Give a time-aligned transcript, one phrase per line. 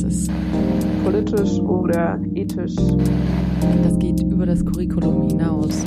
[0.00, 0.30] Das ist
[1.02, 2.76] politisch oder ethisch.
[3.82, 5.84] Das geht über das Curriculum hinaus.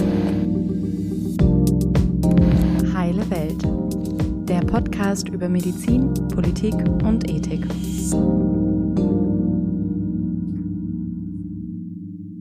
[2.93, 3.63] Heile Welt.
[4.49, 6.73] Der Podcast über Medizin, Politik
[7.05, 7.65] und Ethik.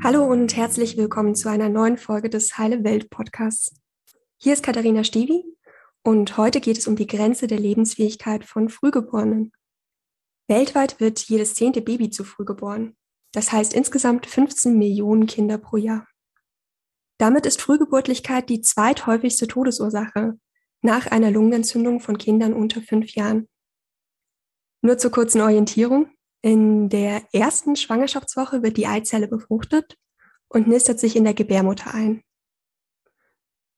[0.03, 3.77] Hallo und herzlich willkommen zu einer neuen Folge des Heile Welt Podcasts.
[4.39, 5.45] Hier ist Katharina Stievi
[6.03, 9.53] und heute geht es um die Grenze der Lebensfähigkeit von Frühgeborenen.
[10.51, 12.97] Weltweit wird jedes zehnte Baby zu früh geboren.
[13.33, 16.07] Das heißt insgesamt 15 Millionen Kinder pro Jahr.
[17.19, 20.39] Damit ist Frühgeburtlichkeit die zweithäufigste Todesursache
[20.83, 23.49] nach einer Lungenentzündung von Kindern unter fünf Jahren.
[24.83, 26.11] Nur zur kurzen Orientierung.
[26.43, 29.97] In der ersten Schwangerschaftswoche wird die Eizelle befruchtet
[30.49, 32.25] und nistet sich in der Gebärmutter ein.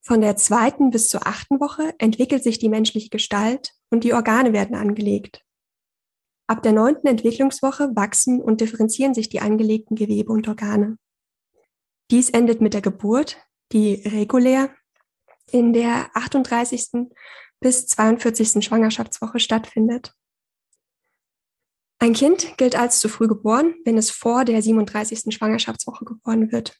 [0.01, 4.53] Von der zweiten bis zur achten Woche entwickelt sich die menschliche Gestalt und die Organe
[4.53, 5.43] werden angelegt.
[6.47, 10.97] Ab der neunten Entwicklungswoche wachsen und differenzieren sich die angelegten Gewebe und Organe.
[12.11, 13.37] Dies endet mit der Geburt,
[13.71, 14.69] die regulär
[15.51, 17.09] in der 38.
[17.59, 18.63] bis 42.
[18.63, 20.13] Schwangerschaftswoche stattfindet.
[21.99, 25.33] Ein Kind gilt als zu früh geboren, wenn es vor der 37.
[25.33, 26.77] Schwangerschaftswoche geboren wird.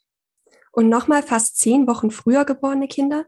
[0.73, 3.25] Und nochmal fast zehn Wochen früher geborene Kinder,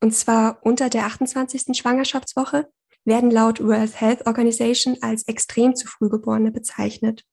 [0.00, 1.76] und zwar unter der 28.
[1.76, 2.70] Schwangerschaftswoche,
[3.08, 7.24] werden laut World Health Organization als extrem zu früh geborene bezeichnet.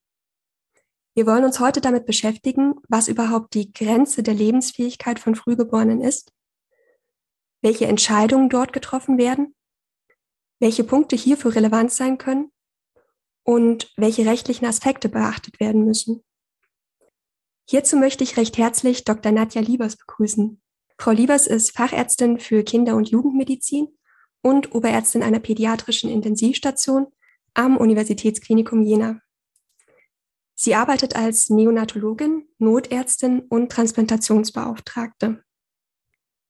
[1.13, 6.33] Wir wollen uns heute damit beschäftigen, was überhaupt die Grenze der Lebensfähigkeit von Frühgeborenen ist,
[7.61, 9.55] welche Entscheidungen dort getroffen werden,
[10.59, 12.51] welche Punkte hierfür relevant sein können
[13.43, 16.23] und welche rechtlichen Aspekte beachtet werden müssen.
[17.69, 19.31] Hierzu möchte ich recht herzlich Dr.
[19.31, 20.61] Nadja Liebers begrüßen.
[20.97, 23.87] Frau Liebers ist Fachärztin für Kinder- und Jugendmedizin
[24.45, 27.07] und Oberärztin einer pädiatrischen Intensivstation
[27.55, 29.19] am Universitätsklinikum Jena.
[30.53, 35.43] Sie arbeitet als Neonatologin, Notärztin und Transplantationsbeauftragte.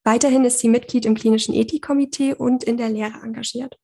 [0.03, 3.79] Weiterhin ist sie Mitglied im klinischen Ethikkomitee und in der Lehre engagiert.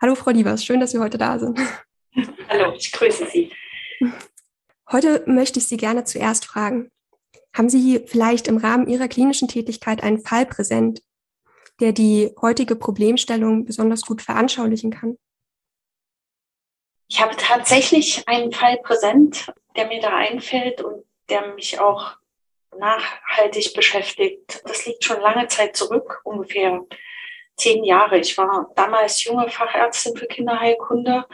[0.00, 1.60] Hallo Frau Liebers, schön, dass Sie heute da sind.
[2.48, 3.52] Hallo, ich grüße Sie.
[4.90, 6.90] Heute möchte ich Sie gerne zuerst fragen,
[7.54, 11.02] haben Sie vielleicht im Rahmen Ihrer klinischen Tätigkeit einen Fall präsent,
[11.80, 15.16] der die heutige Problemstellung besonders gut veranschaulichen kann?
[17.08, 22.16] Ich habe tatsächlich einen Fall präsent, der mir da einfällt und der mich auch
[22.76, 24.62] nachhaltig beschäftigt.
[24.64, 26.84] Das liegt schon lange Zeit zurück, ungefähr
[27.56, 28.18] zehn Jahre.
[28.18, 31.24] Ich war damals junge Fachärztin für Kinderheilkunde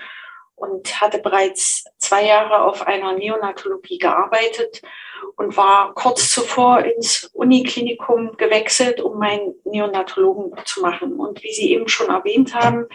[0.56, 4.82] und hatte bereits zwei Jahre auf einer Neonatologie gearbeitet
[5.37, 11.14] und war kurz zuvor ins Uniklinikum gewechselt, um meinen Neonatologen zu machen.
[11.14, 12.87] Und wie Sie eben schon erwähnt haben,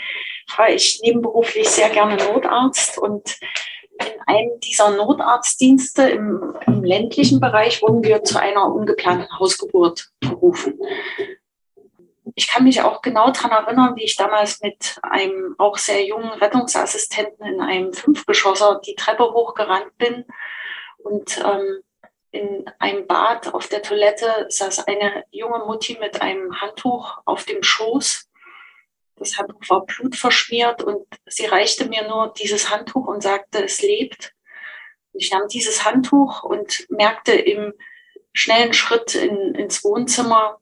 [0.58, 3.38] war ich nebenberuflich sehr gerne Notarzt und
[4.00, 10.80] in einem dieser Notarztdienste im, im ländlichen Bereich wurden wir zu einer ungeplanten Hausgeburt berufen.
[12.40, 16.30] Ich kann mich auch genau daran erinnern, wie ich damals mit einem auch sehr jungen
[16.30, 20.24] Rettungsassistenten in einem Fünfgeschosser die Treppe hochgerannt bin
[21.00, 21.82] und ähm,
[22.32, 27.62] in einem Bad auf der Toilette saß eine junge Mutti mit einem Handtuch auf dem
[27.62, 28.30] Schoß.
[29.18, 34.34] Das Handtuch war blutverschmiert und sie reichte mir nur dieses Handtuch und sagte, es lebt.
[35.12, 37.74] Ich nahm dieses Handtuch und merkte im
[38.32, 40.62] schnellen Schritt in, ins Wohnzimmer,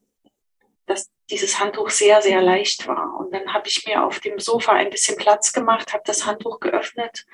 [0.87, 3.17] dass dieses Handtuch sehr, sehr leicht war.
[3.19, 6.59] Und dann habe ich mir auf dem Sofa ein bisschen Platz gemacht, habe das Handtuch
[6.59, 7.25] geöffnet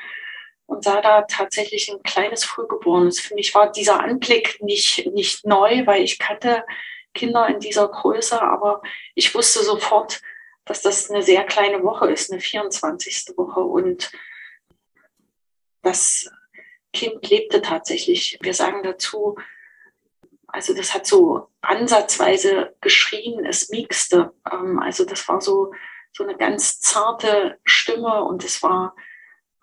[0.66, 3.20] und sah da tatsächlich ein kleines Frühgeborenes.
[3.20, 6.66] Für mich war dieser Anblick nicht, nicht neu, weil ich kannte
[7.14, 8.82] Kinder in dieser Größe, aber
[9.14, 10.22] ich wusste sofort,
[10.66, 13.38] dass das eine sehr kleine Woche ist, eine 24.
[13.38, 13.59] Woche.
[13.59, 14.12] Und
[15.82, 16.32] das
[16.94, 18.40] Kind lebte tatsächlich.
[18.42, 19.36] Wir sagen dazu,
[20.53, 24.34] also das hat so ansatzweise geschrien, es miexte.
[24.50, 25.74] Ähm, also das war so,
[26.12, 28.96] so eine ganz zarte Stimme und es war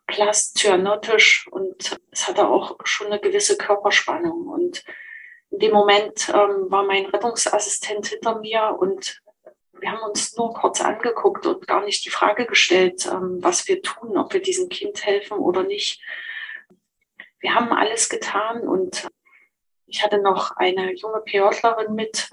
[0.08, 4.48] blass cyanotisch und es hatte auch schon eine gewisse Körperspannung.
[4.48, 4.82] Und
[5.50, 9.22] in dem Moment ähm, war mein Rettungsassistent hinter mir und
[9.74, 13.80] wir haben uns nur kurz angeguckt und gar nicht die Frage gestellt, ähm, was wir
[13.80, 16.02] tun, ob wir diesem Kind helfen oder nicht.
[17.38, 19.08] Wir haben alles getan und
[19.90, 22.30] ich hatte noch eine junge PJlerin mit,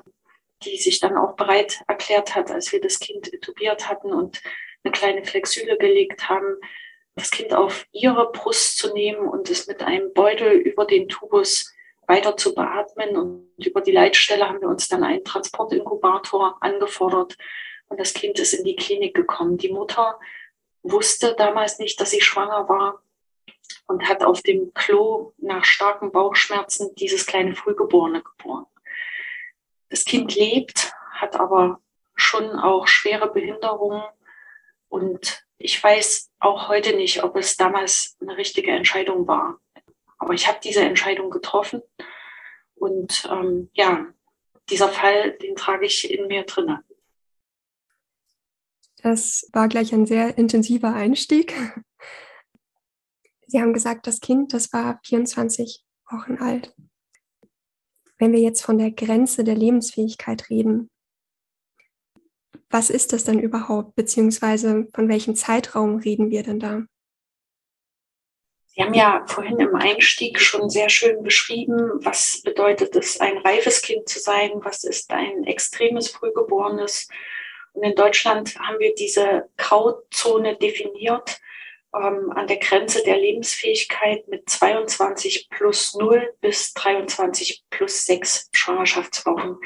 [0.64, 4.42] die sich dann auch bereit erklärt hat, als wir das Kind intubiert hatten und
[4.84, 6.58] eine kleine Flexüle gelegt haben,
[7.16, 11.74] das Kind auf ihre Brust zu nehmen und es mit einem Beutel über den Tubus
[12.06, 13.18] weiter zu beatmen.
[13.18, 17.36] Und über die Leitstelle haben wir uns dann einen Transportinkubator angefordert
[17.90, 19.58] und das Kind ist in die Klinik gekommen.
[19.58, 20.20] Die Mutter
[20.84, 23.02] wusste damals nicht, dass sie schwanger war
[23.88, 28.66] und hat auf dem Klo nach starken Bauchschmerzen dieses kleine Frühgeborene geboren.
[29.90, 31.82] Das Kind lebt, hat aber
[32.16, 34.04] schon auch schwere Behinderungen
[34.90, 39.60] und ich weiß auch heute nicht, ob es damals eine richtige Entscheidung war.
[40.20, 41.82] Aber ich habe diese Entscheidung getroffen
[42.76, 44.06] und ähm, ja,
[44.70, 46.84] dieser Fall, den trage ich in mir drinne.
[49.02, 51.54] Das war gleich ein sehr intensiver Einstieg.
[53.48, 56.76] Sie haben gesagt, das Kind, das war 24 Wochen alt.
[58.18, 60.90] Wenn wir jetzt von der Grenze der Lebensfähigkeit reden,
[62.70, 66.84] was ist das denn überhaupt, beziehungsweise von welchem Zeitraum reden wir denn da?
[68.66, 73.82] Sie haben ja vorhin im Einstieg schon sehr schön beschrieben, was bedeutet es, ein reifes
[73.82, 77.08] Kind zu sein, was ist ein extremes Frühgeborenes.
[77.74, 81.40] Und in Deutschland haben wir diese Grauzone definiert
[81.96, 89.58] ähm, an der Grenze der Lebensfähigkeit mit 22 plus 0 bis 23 plus 6 Schwangerschaftswochen.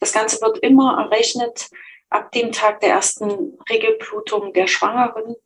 [0.00, 1.68] Das Ganze wird immer errechnet
[2.08, 5.36] ab dem Tag der ersten Regelblutung der Schwangeren.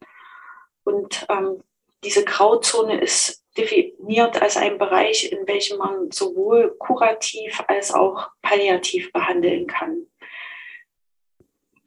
[0.84, 1.62] Und ähm,
[2.04, 9.12] diese Grauzone ist definiert als ein Bereich, in welchem man sowohl kurativ als auch palliativ
[9.12, 10.06] behandeln kann.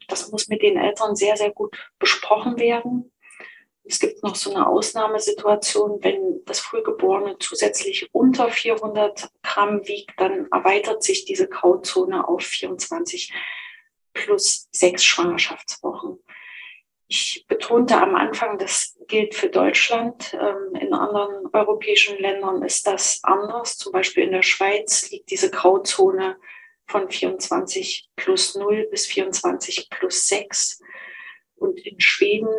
[0.07, 3.11] Das muss mit den Eltern sehr, sehr gut besprochen werden.
[3.87, 10.47] Es gibt noch so eine Ausnahmesituation, wenn das Frühgeborene zusätzlich unter 400 Gramm wiegt, dann
[10.51, 13.33] erweitert sich diese Grauzone auf 24
[14.13, 16.19] plus sechs Schwangerschaftswochen.
[17.07, 20.33] Ich betonte am Anfang, das gilt für Deutschland.
[20.33, 23.77] Ähm, in anderen europäischen Ländern ist das anders.
[23.77, 26.37] Zum Beispiel in der Schweiz liegt diese Grauzone
[26.85, 30.81] von 24 plus 0 bis 24 plus 6.
[31.55, 32.49] Und in Schweden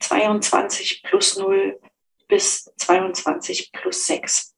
[0.00, 1.80] 22 plus 0
[2.28, 4.54] bis 22 plus 6.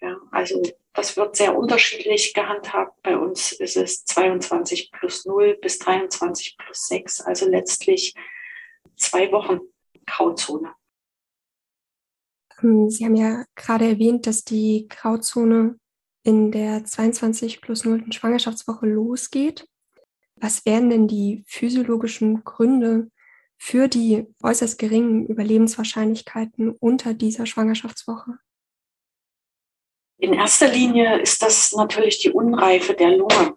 [0.00, 0.62] Ja, also
[0.92, 3.02] das wird sehr unterschiedlich gehandhabt.
[3.02, 8.14] Bei uns ist es 22 plus 0 bis 23 plus 6, also letztlich
[8.96, 9.60] zwei Wochen
[10.06, 10.74] Grauzone.
[12.62, 15.78] Ähm, Sie haben ja gerade erwähnt, dass die Grauzone
[16.22, 18.12] in der 22 plus 0.
[18.12, 19.68] Schwangerschaftswoche losgeht.
[20.36, 23.10] Was wären denn die physiologischen Gründe
[23.58, 28.38] für die äußerst geringen Überlebenswahrscheinlichkeiten unter dieser Schwangerschaftswoche?
[30.18, 33.54] In erster Linie ist das natürlich die Unreife der Lunge,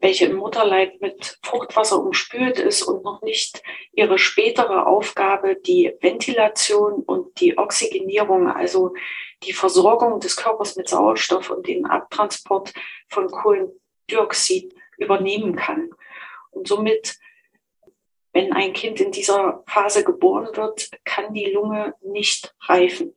[0.00, 7.02] welche im Mutterleib mit Fruchtwasser umspült ist und noch nicht ihre spätere Aufgabe, die Ventilation
[7.02, 8.92] und die Oxygenierung, also
[9.44, 12.74] die Versorgung des Körpers mit Sauerstoff und den Abtransport
[13.08, 15.90] von Kohlendioxid übernehmen kann.
[16.50, 17.16] Und somit,
[18.34, 23.14] wenn ein Kind in dieser Phase geboren wird, kann die Lunge nicht reifen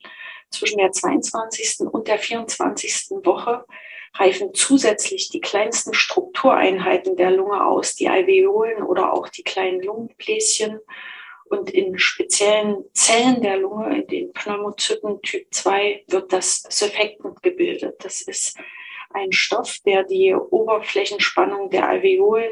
[0.50, 1.88] zwischen der 22.
[1.92, 3.10] und der 24.
[3.24, 3.66] Woche
[4.14, 10.80] reifen zusätzlich die kleinsten Struktureinheiten der Lunge aus, die Alveolen oder auch die kleinen Lungenbläschen.
[11.50, 17.96] Und in speziellen Zellen der Lunge, in den Pneumozyten Typ 2, wird das Surfactant gebildet.
[18.04, 18.58] Das ist
[19.12, 22.52] ein Stoff, der die Oberflächenspannung der Alveolen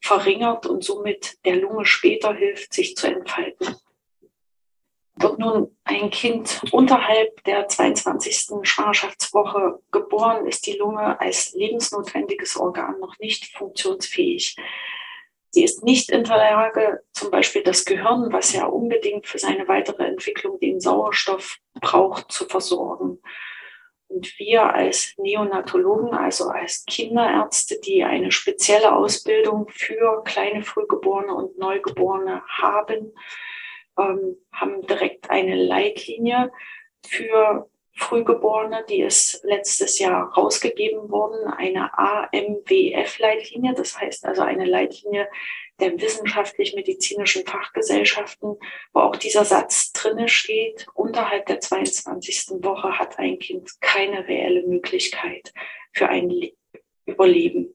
[0.00, 3.76] verringert und somit der Lunge später hilft, sich zu entfalten.
[5.16, 8.60] Wird nun ein Kind unterhalb der 22.
[8.62, 14.56] Schwangerschaftswoche geboren, ist die Lunge als lebensnotwendiges Organ noch nicht funktionsfähig.
[15.50, 19.66] Sie ist nicht in der Lage, zum Beispiel das Gehirn, was ja unbedingt für seine
[19.66, 23.20] weitere Entwicklung den Sauerstoff braucht, zu versorgen.
[24.08, 31.58] Und wir als Neonatologen, also als Kinderärzte, die eine spezielle Ausbildung für kleine Frühgeborene und
[31.58, 33.12] Neugeborene haben,
[33.98, 36.50] ähm, haben direkt eine Leitlinie
[37.06, 45.28] für Frühgeborene, die ist letztes Jahr rausgegeben worden, eine AMWF-Leitlinie, das heißt also eine Leitlinie
[45.80, 48.56] der wissenschaftlich-medizinischen Fachgesellschaften,
[48.92, 52.62] wo auch dieser Satz drinne steht, unterhalb der 22.
[52.62, 55.52] Woche hat ein Kind keine reelle Möglichkeit
[55.92, 56.32] für ein
[57.04, 57.74] Überleben.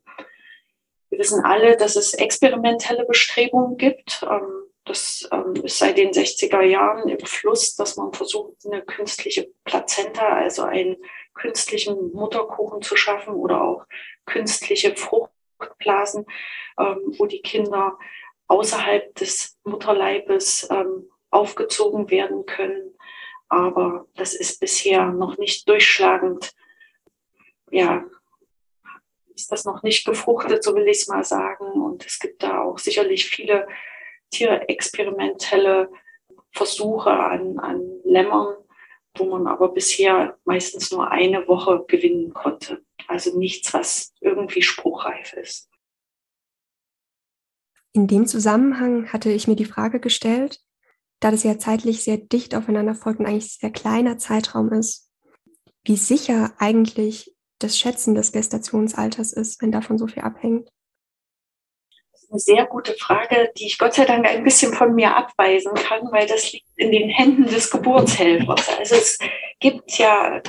[1.10, 4.25] Wir wissen alle, dass es experimentelle Bestrebungen gibt.
[4.30, 9.50] Ähm, das ähm, ist seit den 60er Jahren im Fluss, dass man versucht, eine künstliche
[9.63, 10.98] Plazenta, also einen
[11.34, 13.86] künstlichen Mutterkuchen zu schaffen oder auch
[14.25, 16.25] künstliche Fruchtblasen,
[16.78, 17.98] ähm, wo die Kinder
[18.48, 22.96] außerhalb des Mutterleibes ähm, aufgezogen werden können.
[23.48, 26.52] Aber das ist bisher noch nicht durchschlagend.
[27.72, 28.04] Ja,
[29.36, 31.66] ist das noch nicht gefruchtet, so will ich es mal sagen.
[31.66, 33.68] Und es gibt da auch sicherlich viele
[34.34, 35.90] tierexperimentelle
[36.52, 38.56] Versuche an, an Lämmern,
[39.18, 42.84] wo man aber bisher meistens nur eine Woche gewinnen konnte.
[43.08, 45.70] Also nichts, was irgendwie spruchreif ist.
[47.94, 50.60] In dem Zusammenhang hatte ich mir die Frage gestellt,
[51.20, 55.12] da das ja zeitlich sehr dicht aufeinander folgt und eigentlich sehr kleiner Zeitraum ist,
[55.86, 60.73] wie sicher eigentlich das Schätzen des Gestationsalters ist, wenn davon so viel abhängt
[62.34, 66.12] eine sehr gute Frage, die ich Gott sei Dank ein bisschen von mir abweisen kann,
[66.12, 68.78] weil das liegt in den Händen des Geburtshelfers.
[68.80, 69.20] Also es
[69.60, 70.42] gibt ja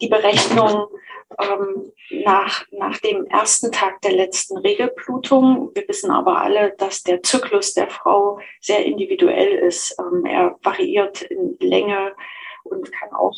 [0.00, 0.86] die Berechnung
[1.38, 1.92] ähm,
[2.24, 5.72] nach, nach dem ersten Tag der letzten Regelblutung.
[5.74, 9.94] Wir wissen aber alle, dass der Zyklus der Frau sehr individuell ist.
[9.98, 12.14] Ähm, er variiert in Länge
[12.64, 13.36] und kann auch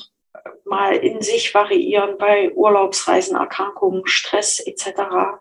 [0.65, 5.41] mal in sich variieren bei Urlaubsreisen, Erkrankungen, Stress etc.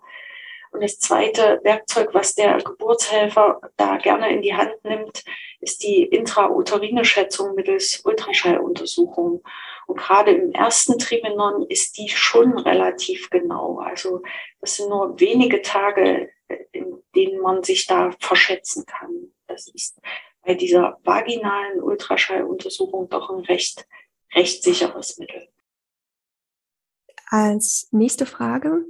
[0.72, 5.24] Und das zweite Werkzeug, was der Geburtshelfer da gerne in die Hand nimmt,
[5.60, 9.44] ist die intrauterine Schätzung mittels Ultraschalluntersuchung.
[9.88, 13.80] Und gerade im ersten Trimenon ist die schon relativ genau.
[13.80, 14.22] Also
[14.60, 16.30] das sind nur wenige Tage,
[16.72, 19.32] in denen man sich da verschätzen kann.
[19.48, 20.00] Das ist
[20.42, 23.88] bei dieser vaginalen Ultraschalluntersuchung doch ein recht,
[24.34, 25.48] recht sicheres Mittel.
[27.30, 28.86] Als nächste Frage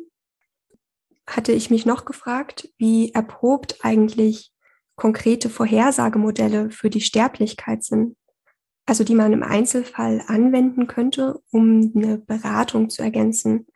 [1.27, 4.51] hatte ich mich noch gefragt, wie erprobt eigentlich
[4.95, 8.15] konkrete Vorhersagemodelle für die Sterblichkeit sind.
[8.85, 13.67] Also die man im Einzelfall anwenden könnte, um eine Beratung zu ergänzen.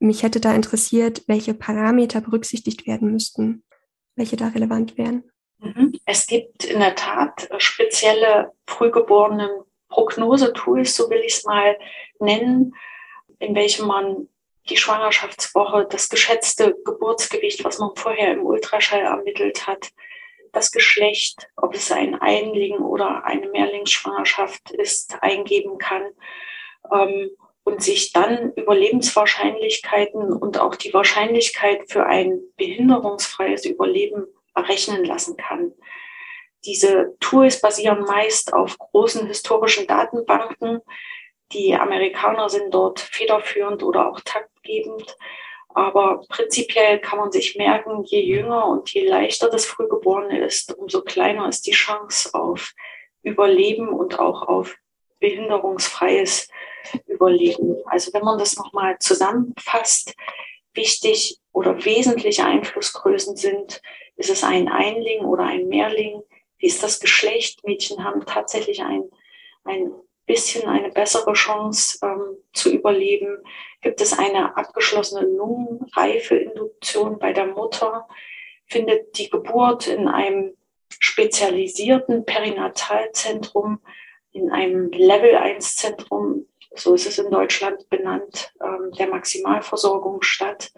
[0.00, 3.64] Mich hätte da interessiert, welche Parameter berücksichtigt werden müssten,
[4.16, 5.24] welche da relevant wären.
[5.58, 5.92] Mhm.
[6.06, 9.50] Es gibt in der Tat spezielle frühgeborenen
[9.88, 11.76] Prognosetools, so will ich es mal
[12.20, 12.74] nennen,
[13.38, 14.28] in welchem man
[14.68, 19.90] die Schwangerschaftswoche, das geschätzte Geburtsgewicht, was man vorher im Ultraschall ermittelt hat,
[20.52, 26.02] das Geschlecht, ob es ein Einling oder eine Mehrlingsschwangerschaft ist, eingeben kann
[26.92, 27.30] ähm,
[27.64, 35.72] und sich dann Überlebenswahrscheinlichkeiten und auch die Wahrscheinlichkeit für ein behinderungsfreies Überleben errechnen lassen kann.
[36.64, 40.80] Diese Tools basieren meist auf großen historischen Datenbanken,
[41.52, 45.16] die Amerikaner sind dort federführend oder auch taktgebend.
[45.68, 51.02] Aber prinzipiell kann man sich merken, je jünger und je leichter das Frühgeborene ist, umso
[51.02, 52.72] kleiner ist die Chance auf
[53.22, 54.76] Überleben und auch auf
[55.20, 56.48] behinderungsfreies
[57.06, 57.76] Überleben.
[57.86, 60.14] Also wenn man das nochmal zusammenfasst,
[60.74, 63.82] wichtig oder wesentliche Einflussgrößen sind,
[64.16, 66.22] ist es ein Einling oder ein Mehrling?
[66.58, 67.64] Wie ist das Geschlecht?
[67.64, 69.10] Mädchen haben tatsächlich ein,
[69.64, 69.92] ein
[70.28, 73.42] bisschen eine bessere Chance ähm, zu überleben?
[73.80, 78.06] Gibt es eine abgeschlossene Lungenreifeinduktion bei der Mutter?
[78.66, 80.56] Findet die Geburt in einem
[81.00, 83.80] spezialisierten Perinatalzentrum,
[84.30, 90.70] in einem Level-1-Zentrum, so ist es in Deutschland benannt, ähm, der Maximalversorgung statt?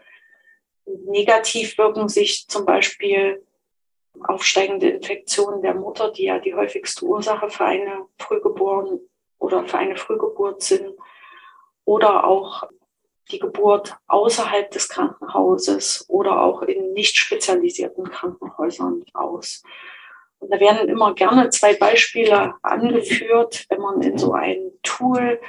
[0.86, 3.44] Negativ wirken sich zum Beispiel
[4.26, 9.00] aufsteigende Infektionen der Mutter, die ja die häufigste Ursache für eine frühgeborene
[9.40, 10.94] oder für eine Frühgeburt sind
[11.84, 12.62] oder auch
[13.32, 19.62] die Geburt außerhalb des Krankenhauses oder auch in nicht spezialisierten Krankenhäusern aus.
[20.38, 25.40] Und da werden immer gerne zwei Beispiele angeführt, wenn man in so ein Tool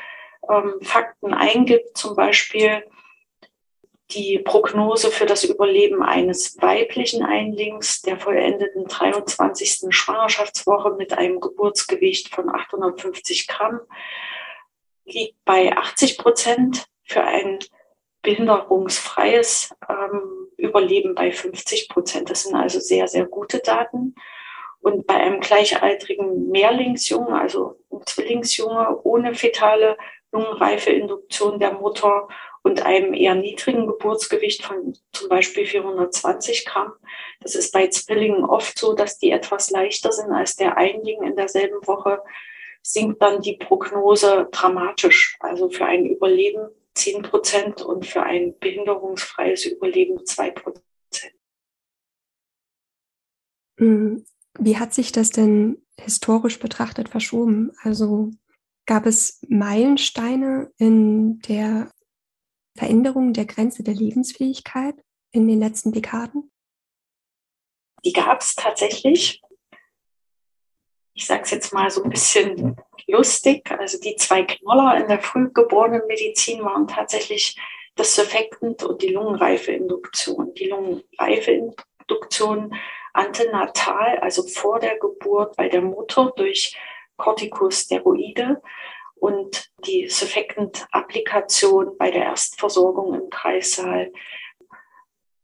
[0.49, 2.83] ähm, Fakten eingibt, zum Beispiel
[4.13, 9.93] die Prognose für das Überleben eines weiblichen Einlings der vollendeten 23.
[9.93, 13.79] Schwangerschaftswoche mit einem Geburtsgewicht von 850 Gramm
[15.05, 17.59] liegt bei 80 Prozent für ein
[18.21, 22.29] behinderungsfreies ähm, Überleben bei 50 Prozent.
[22.29, 24.15] Das sind also sehr, sehr gute Daten.
[24.79, 29.97] Und bei einem gleichaltrigen Mehrlingsjungen, also Zwillingsjunge ohne fetale
[30.31, 32.27] Lungenreifeinduktion der Mutter
[32.63, 36.93] und einem eher niedrigen Geburtsgewicht von zum Beispiel 420 Gramm.
[37.39, 41.35] Das ist bei Zwillingen oft so, dass die etwas leichter sind als der Einling in
[41.35, 42.21] derselben Woche,
[42.83, 45.37] sinkt dann die Prognose dramatisch.
[45.39, 50.85] Also für ein Überleben 10 Prozent und für ein behinderungsfreies Überleben 2 Prozent.
[53.77, 54.25] Hm,
[54.59, 57.71] wie hat sich das denn historisch betrachtet verschoben?
[57.81, 58.29] Also
[58.85, 61.91] gab es Meilensteine in der
[62.81, 64.95] Veränderungen der Grenze der Lebensfähigkeit
[65.31, 66.51] in den letzten Dekaden?
[68.03, 69.39] Die gab es tatsächlich.
[71.13, 73.69] Ich sage es jetzt mal so ein bisschen lustig.
[73.69, 77.55] Also die zwei Knoller in der frühgeborenen Medizin waren tatsächlich
[77.93, 80.55] das Surfactant und die Lungenreifeinduktion.
[80.55, 82.73] Die Lungenreifeinduktion
[83.13, 86.75] antenatal, also vor der Geburt bei der Mutter durch
[87.17, 88.59] Corticosteroide
[89.21, 94.11] und die Surfactant-Applikation bei der Erstversorgung im Kreissaal.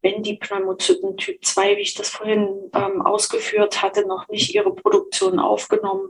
[0.01, 4.73] Wenn die Pneumozyten Typ 2, wie ich das vorhin ähm, ausgeführt hatte, noch nicht ihre
[4.73, 6.09] Produktion aufgenommen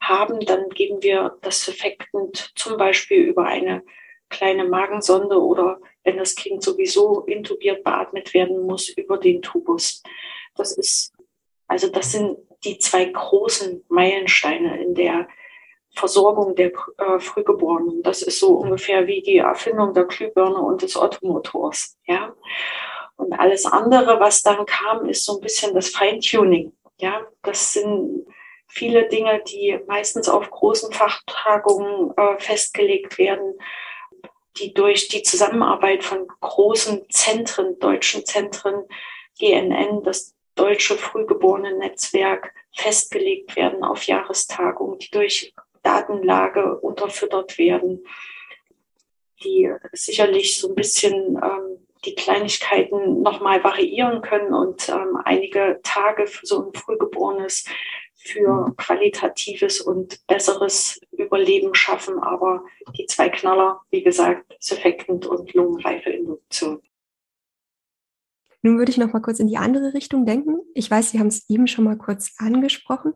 [0.00, 3.82] haben, dann geben wir das Surfactant zum Beispiel über eine
[4.28, 10.04] kleine Magensonde oder wenn das Kind sowieso intubiert beatmet werden muss, über den Tubus.
[10.54, 11.12] Das ist,
[11.66, 15.26] also das sind die zwei großen Meilensteine in der
[15.98, 18.02] Versorgung der äh, Frühgeborenen.
[18.02, 21.98] Das ist so ungefähr wie die Erfindung der Glühbirne und des Ottomotors.
[22.06, 22.34] Ja?
[23.16, 26.72] Und alles andere, was dann kam, ist so ein bisschen das Feintuning.
[26.98, 27.26] Ja?
[27.42, 28.26] Das sind
[28.68, 33.54] viele Dinge, die meistens auf großen Fachtagungen äh, festgelegt werden,
[34.58, 38.84] die durch die Zusammenarbeit von großen Zentren, deutschen Zentren,
[39.38, 48.04] GNN, das Deutsche Frühgeborenen-Netzwerk, festgelegt werden auf Jahrestagungen, die durch Datenlage unterfüttert werden,
[49.42, 56.26] die sicherlich so ein bisschen ähm, die Kleinigkeiten nochmal variieren können und ähm, einige Tage
[56.26, 57.64] für so ein Frühgeborenes
[58.14, 62.18] für qualitatives und besseres Überleben schaffen.
[62.18, 62.64] Aber
[62.96, 66.82] die zwei Knaller, wie gesagt, Surfactant und Lungenreifeinduktion.
[68.62, 70.58] Nun würde ich noch mal kurz in die andere Richtung denken.
[70.74, 73.14] Ich weiß, Sie haben es eben schon mal kurz angesprochen.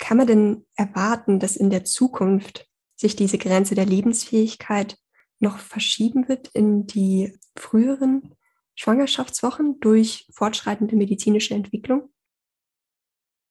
[0.00, 2.66] Kann man denn erwarten, dass in der Zukunft
[2.96, 4.96] sich diese Grenze der Lebensfähigkeit
[5.38, 8.34] noch verschieben wird in die früheren
[8.74, 12.10] Schwangerschaftswochen durch fortschreitende medizinische Entwicklung?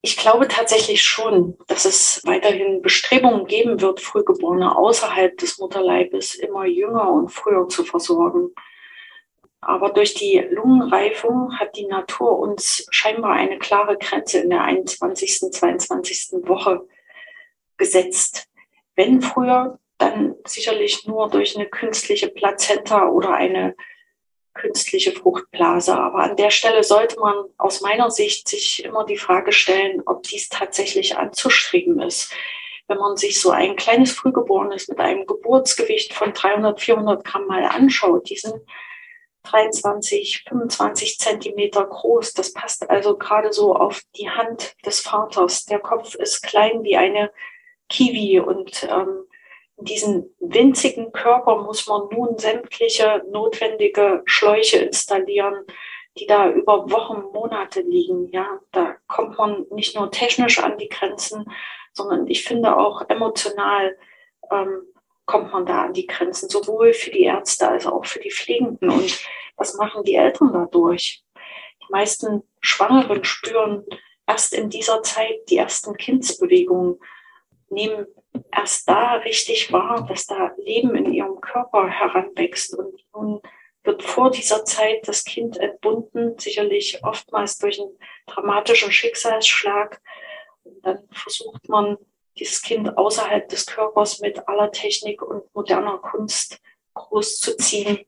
[0.01, 6.65] Ich glaube tatsächlich schon, dass es weiterhin Bestrebungen geben wird, Frühgeborene außerhalb des Mutterleibes immer
[6.65, 8.51] jünger und früher zu versorgen.
[9.61, 15.51] Aber durch die Lungenreifung hat die Natur uns scheinbar eine klare Grenze in der 21.,
[15.51, 16.47] 22.
[16.47, 16.87] Woche
[17.77, 18.47] gesetzt.
[18.95, 23.75] Wenn früher, dann sicherlich nur durch eine künstliche Plazenta oder eine
[24.53, 25.95] künstliche Fruchtblase.
[25.97, 30.23] Aber an der Stelle sollte man aus meiner Sicht sich immer die Frage stellen, ob
[30.23, 32.33] dies tatsächlich anzustreben ist.
[32.87, 37.65] Wenn man sich so ein kleines Frühgeborenes mit einem Geburtsgewicht von 300, 400 Gramm mal
[37.65, 38.61] anschaut, die sind
[39.43, 42.33] 23, 25 Zentimeter groß.
[42.33, 45.65] Das passt also gerade so auf die Hand des Vaters.
[45.65, 47.31] Der Kopf ist klein wie eine
[47.89, 49.25] Kiwi und ähm,
[49.77, 55.65] in diesen winzigen Körper muss man nun sämtliche notwendige Schläuche installieren,
[56.17, 58.27] die da über Wochen, Monate liegen.
[58.31, 61.49] Ja, da kommt man nicht nur technisch an die Grenzen,
[61.93, 63.97] sondern ich finde auch emotional
[64.51, 64.81] ähm,
[65.29, 68.89] kommt man da an die Grenzen, sowohl für die Ärzte als auch für die Pflegenden.
[68.89, 69.23] Und
[69.57, 71.23] was machen die Eltern dadurch?
[71.83, 73.85] Die meisten Schwangeren spüren
[74.25, 76.99] erst in dieser Zeit die ersten Kindsbewegungen,
[77.69, 78.07] nehmen
[78.51, 82.73] erst da richtig wahr, dass da Leben in ihrem Körper heranwächst.
[82.73, 83.39] Und nun
[83.83, 90.01] wird vor dieser Zeit das Kind entbunden, sicherlich oftmals durch einen dramatischen Schicksalsschlag.
[90.63, 91.99] Und dann versucht man
[92.39, 96.59] dieses Kind außerhalb des Körpers mit aller Technik und moderner Kunst
[96.93, 97.99] großzuziehen.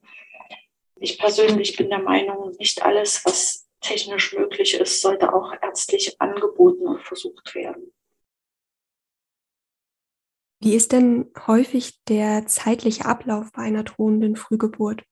[0.95, 6.87] Ich persönlich bin der Meinung, nicht alles, was technisch möglich ist, sollte auch ärztlich angeboten
[6.87, 7.91] und versucht werden.
[10.59, 15.03] Wie ist denn häufig der zeitliche Ablauf bei einer drohenden Frühgeburt?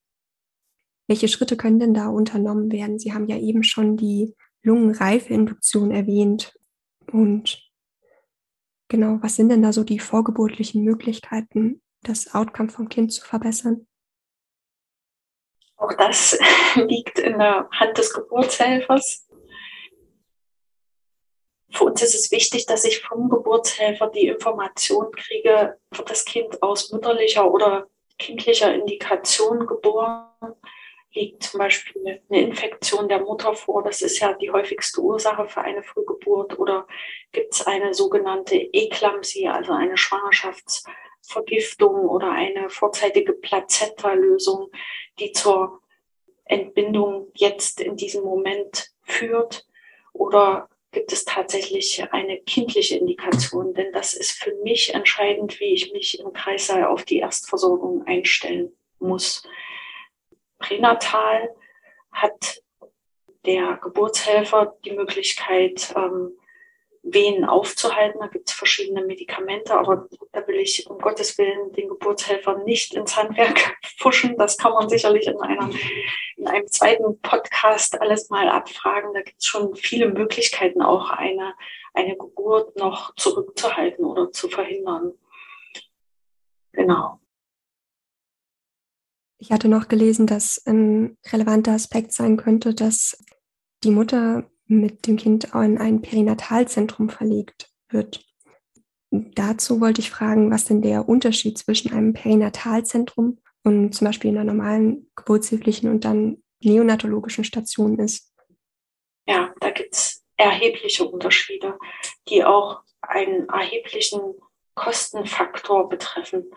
[1.08, 3.00] Welche Schritte können denn da unternommen werden?
[3.00, 6.56] Sie haben ja eben schon die Lungenreifeinduktion erwähnt.
[7.12, 7.69] Und
[8.90, 13.88] Genau, was sind denn da so die vorgeburtlichen Möglichkeiten, das Outcome vom Kind zu verbessern?
[15.78, 16.38] Auch das
[16.76, 19.28] liegt in der Hand des Geburtshelfers.
[21.72, 26.64] Für uns ist es wichtig, dass ich vom Geburtshelfer die Information kriege, wird das Kind
[26.64, 30.26] aus mütterlicher oder kindlicher Indikation geboren
[31.14, 33.84] liegt zum Beispiel eine Infektion der Mutter vor.
[33.84, 36.60] Das ist ja die häufigste Ursache für eine Frühgeburt.
[36.60, 36.88] Oder
[37.32, 44.72] gibt es eine sogenannte Eklampsie, also eine Schwangerschaftsvergiftung oder eine vorzeitige Plazenta-Lösung,
[45.20, 45.82] die zur
[46.46, 49.66] Entbindung jetzt in diesem Moment führt?
[50.14, 53.74] Oder gibt es tatsächlich eine kindliche Indikation?
[53.74, 58.76] Denn das ist für mich entscheidend, wie ich mich im Kreissaal auf die Erstversorgung einstellen
[59.00, 59.44] muss
[60.60, 61.56] pränatal
[62.12, 62.62] hat
[63.46, 66.34] der Geburtshelfer die Möglichkeit, ähm,
[67.02, 68.20] Wehen aufzuhalten.
[68.20, 72.94] Da gibt es verschiedene Medikamente, aber da will ich um Gottes Willen den Geburtshelfer nicht
[72.94, 74.38] ins Handwerk pfuschen.
[74.38, 75.70] Das kann man sicherlich in, einer,
[76.36, 79.14] in einem zweiten Podcast alles mal abfragen.
[79.14, 81.56] Da gibt es schon viele Möglichkeiten, auch eine,
[81.94, 85.14] eine Geburt noch zurückzuhalten oder zu verhindern.
[86.74, 87.20] Genau.
[89.42, 93.18] Ich hatte noch gelesen, dass ein relevanter Aspekt sein könnte, dass
[93.84, 98.26] die Mutter mit dem Kind in ein Perinatalzentrum verlegt wird.
[99.12, 104.44] Dazu wollte ich fragen, was denn der Unterschied zwischen einem Perinatalzentrum und zum Beispiel einer
[104.44, 108.34] normalen geburtshilflichen und dann neonatologischen Station ist.
[109.26, 111.78] Ja, da gibt es erhebliche Unterschiede,
[112.28, 114.36] die auch einen erheblichen
[114.76, 116.52] Kostenfaktor betreffen.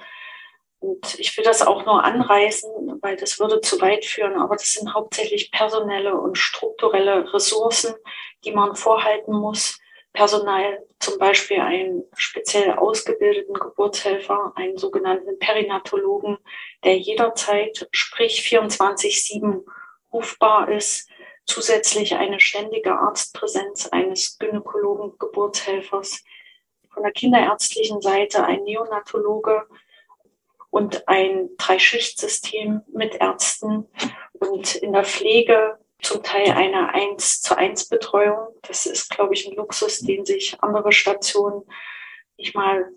[0.82, 4.34] Und ich will das auch nur anreißen, weil das würde zu weit führen.
[4.40, 7.94] Aber das sind hauptsächlich personelle und strukturelle Ressourcen,
[8.44, 9.78] die man vorhalten muss.
[10.12, 16.36] Personal, zum Beispiel einen speziell ausgebildeten Geburtshelfer, einen sogenannten Perinatologen,
[16.84, 19.64] der jederzeit, sprich 24-7
[20.12, 21.08] rufbar ist.
[21.46, 26.24] Zusätzlich eine ständige Arztpräsenz eines Gynäkologen, Geburtshelfers.
[26.92, 29.66] Von der kinderärztlichen Seite ein Neonatologe,
[30.72, 33.86] und ein Dreischichtsystem mit Ärzten
[34.32, 38.48] und in der Pflege zum Teil eine 1 zu 1 Betreuung.
[38.62, 41.62] Das ist, glaube ich, ein Luxus, den sich andere Stationen
[42.38, 42.90] nicht mal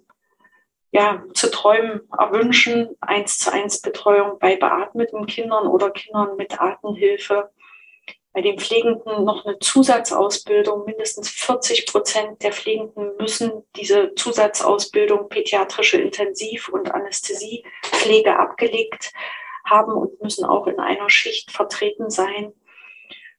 [0.92, 2.96] ja, zu träumen erwünschen.
[3.02, 7.52] 1 zu 1 Betreuung bei beatmeten Kindern oder Kindern mit Atemhilfe
[8.36, 10.84] bei den Pflegenden noch eine Zusatzausbildung.
[10.84, 19.14] Mindestens 40 Prozent der Pflegenden müssen diese Zusatzausbildung pädiatrische Intensiv- und Anästhesiepflege abgelegt
[19.64, 22.52] haben und müssen auch in einer Schicht vertreten sein.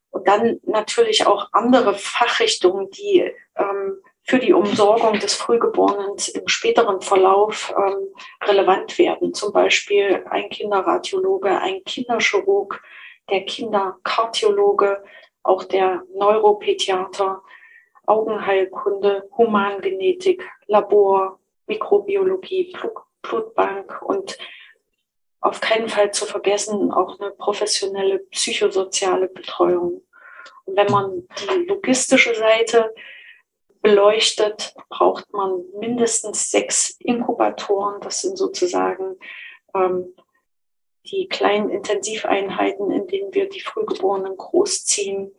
[0.09, 7.03] Und dann natürlich auch andere Fachrichtungen, die ähm, für die Umsorgung des Frühgeborenen im späteren
[7.03, 8.09] Verlauf ähm,
[8.45, 9.35] relevant werden.
[9.35, 12.83] Zum Beispiel ein Kinderradiologe, ein Kinderchirurg,
[13.31, 15.03] der Kinderkardiologe,
[15.43, 17.43] auch der Neuropädiater,
[18.07, 22.77] Augenheilkunde, Humangenetik, Labor, Mikrobiologie,
[23.23, 24.39] Blutbank und
[25.41, 30.03] auf keinen Fall zu vergessen auch eine professionelle psychosoziale Betreuung.
[30.65, 32.93] Und wenn man die logistische Seite
[33.81, 38.01] beleuchtet, braucht man mindestens sechs Inkubatoren.
[38.01, 39.17] Das sind sozusagen
[39.75, 40.15] ähm,
[41.11, 45.35] die kleinen Intensiveinheiten, in denen wir die Frühgeborenen großziehen,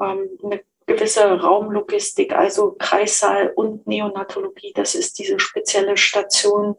[0.00, 4.72] ähm, eine gewisse Raumlogistik, also Kreissaal und Neonatologie.
[4.74, 6.76] Das ist diese spezielle Station,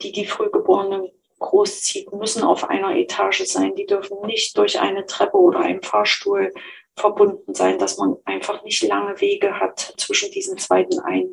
[0.00, 3.74] die die Frühgeborenen großzieht, müssen auf einer Etage sein.
[3.74, 6.52] Die dürfen nicht durch eine Treppe oder einen Fahrstuhl
[6.96, 10.58] verbunden sein, dass man einfach nicht lange Wege hat zwischen diesen
[11.04, 11.28] ein,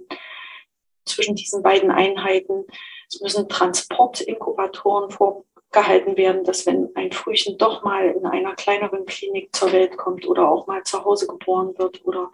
[1.05, 2.65] zwischen diesen beiden Einheiten.
[3.07, 9.05] Es müssen Transportinkubatoren vor, gehalten werden, dass wenn ein Frühchen doch mal in einer kleineren
[9.05, 12.31] Klinik zur Welt kommt oder auch mal zu Hause geboren wird oder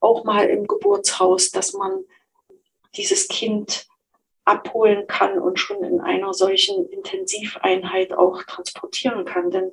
[0.00, 2.04] auch mal im Geburtshaus, dass man
[2.96, 3.86] dieses Kind
[4.44, 9.50] abholen kann und schon in einer solchen Intensiveinheit auch transportieren kann.
[9.50, 9.70] Denn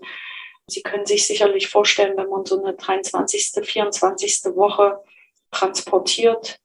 [0.67, 4.55] Sie können sich sicherlich vorstellen, wenn man so eine 23., 24.
[4.55, 5.03] Woche
[5.51, 6.59] transportiert,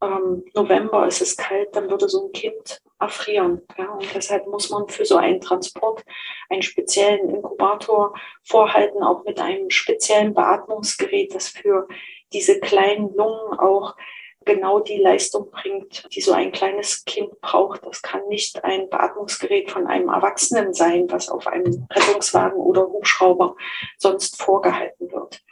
[0.00, 3.62] ähm, November ist es kalt, dann würde so ein Kind erfrieren.
[3.76, 6.04] Ja, und deshalb muss man für so einen Transport
[6.48, 11.88] einen speziellen Inkubator vorhalten, auch mit einem speziellen Beatmungsgerät, das für
[12.32, 13.96] diese kleinen Lungen auch
[14.44, 17.84] genau die Leistung bringt, die so ein kleines Kind braucht.
[17.84, 23.56] Das kann nicht ein Beatmungsgerät von einem Erwachsenen sein, was auf einem Rettungswagen oder Hubschrauber
[23.98, 25.42] sonst vorgehalten wird.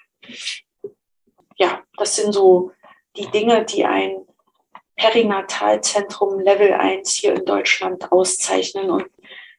[1.57, 2.73] Ja, das sind so
[3.17, 4.27] die Dinge, die ein
[4.97, 8.91] Perinatalzentrum Level 1 hier in Deutschland auszeichnen.
[8.91, 9.07] Und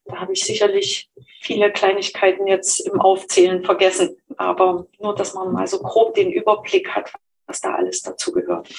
[0.06, 1.10] da habe ich sicherlich
[1.42, 4.18] viele Kleinigkeiten jetzt im Aufzählen vergessen.
[4.38, 7.14] Aber nur, dass man mal so grob den Überblick hat,
[7.46, 8.70] was da alles dazu gehört.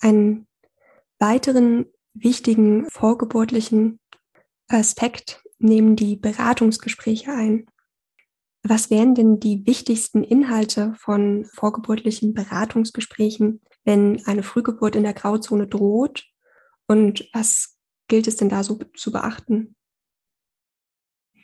[0.00, 0.46] Einen
[1.18, 4.00] weiteren wichtigen vorgeburtlichen
[4.68, 7.66] Aspekt nehmen die Beratungsgespräche ein.
[8.62, 15.66] Was wären denn die wichtigsten Inhalte von vorgeburtlichen Beratungsgesprächen, wenn eine Frühgeburt in der Grauzone
[15.66, 16.24] droht?
[16.86, 19.76] Und was gilt es denn da so zu beachten?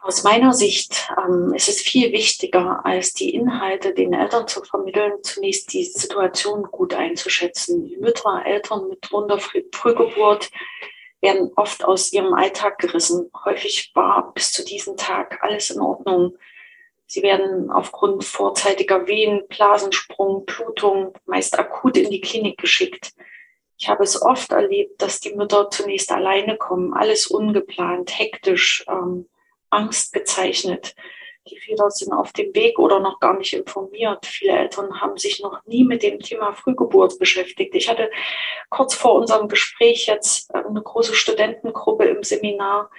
[0.04, 5.12] Aus meiner Sicht ähm, ist es viel wichtiger, als die Inhalte den Eltern zu vermitteln,
[5.22, 7.90] zunächst die Situation gut einzuschätzen.
[8.00, 10.50] Mütter, Eltern mit runder Frühgeburt
[11.22, 13.30] werden oft aus ihrem Alltag gerissen.
[13.46, 16.36] Häufig war bis zu diesem Tag alles in Ordnung.
[17.06, 23.12] Sie werden aufgrund vorzeitiger Wehen, Blasensprung, Blutung meist akut in die Klinik geschickt.
[23.78, 29.28] Ich habe es oft erlebt, dass die Mütter zunächst alleine kommen, alles ungeplant, hektisch, ähm,
[29.70, 30.94] Angst gezeichnet.
[31.50, 34.24] die Väter sind auf dem Weg oder noch gar nicht informiert.
[34.24, 37.74] Viele Eltern haben sich noch nie mit dem Thema Frühgeburt beschäftigt.
[37.74, 38.10] Ich hatte
[38.70, 42.90] kurz vor unserem Gespräch jetzt äh, eine große Studentengruppe im Seminar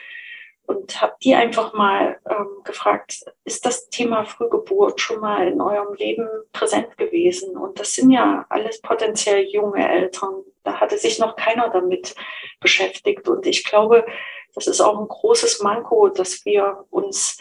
[0.67, 5.93] und habe die einfach mal ähm, gefragt, ist das Thema Frühgeburt schon mal in eurem
[5.95, 7.57] Leben präsent gewesen?
[7.57, 10.43] Und das sind ja alles potenziell junge Eltern.
[10.63, 12.15] Da hatte sich noch keiner damit
[12.59, 13.27] beschäftigt.
[13.27, 14.05] Und ich glaube,
[14.53, 17.37] das ist auch ein großes Manko, dass wir uns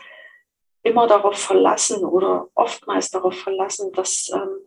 [0.82, 4.58] immer darauf verlassen oder oftmals darauf verlassen, dass ähm,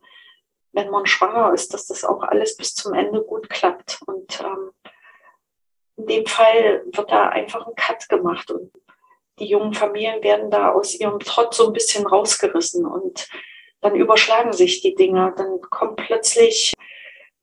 [0.72, 4.00] wenn man schwanger ist, dass das auch alles bis zum Ende gut klappt.
[4.06, 4.72] Und ähm,
[5.98, 8.72] in dem Fall wird da einfach ein Cut gemacht und
[9.40, 13.28] die jungen Familien werden da aus ihrem Trott so ein bisschen rausgerissen und
[13.82, 15.34] dann überschlagen sich die Dinge.
[15.38, 16.74] Dann kommt plötzlich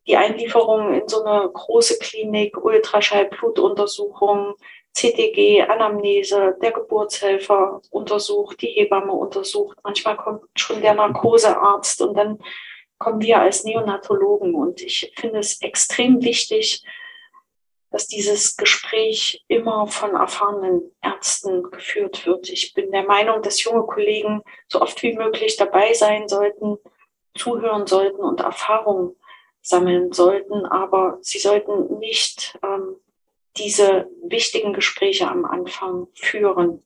[0.07, 4.55] die Einlieferung in so eine große Klinik, Ultraschall, Blutuntersuchung,
[4.93, 9.79] CTG, Anamnese, der Geburtshelfer untersucht, die Hebamme untersucht.
[9.83, 12.39] Manchmal kommt schon der Narkosearzt und dann
[12.99, 14.55] kommen wir als Neonatologen.
[14.55, 16.83] Und ich finde es extrem wichtig,
[17.95, 22.49] dass dieses Gespräch immer von erfahrenen Ärzten geführt wird.
[22.49, 26.77] Ich bin der Meinung, dass junge Kollegen so oft wie möglich dabei sein sollten,
[27.37, 29.15] zuhören sollten und Erfahrungen
[29.63, 32.97] sammeln sollten, aber sie sollten nicht ähm,
[33.57, 36.85] diese wichtigen Gespräche am Anfang führen.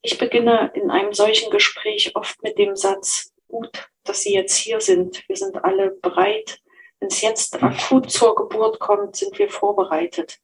[0.00, 4.80] Ich beginne in einem solchen Gespräch oft mit dem Satz, gut, dass Sie jetzt hier
[4.80, 5.28] sind.
[5.28, 6.61] Wir sind alle bereit,
[7.02, 10.38] wenn es jetzt akut zur Geburt kommt, sind wir vorbereitet.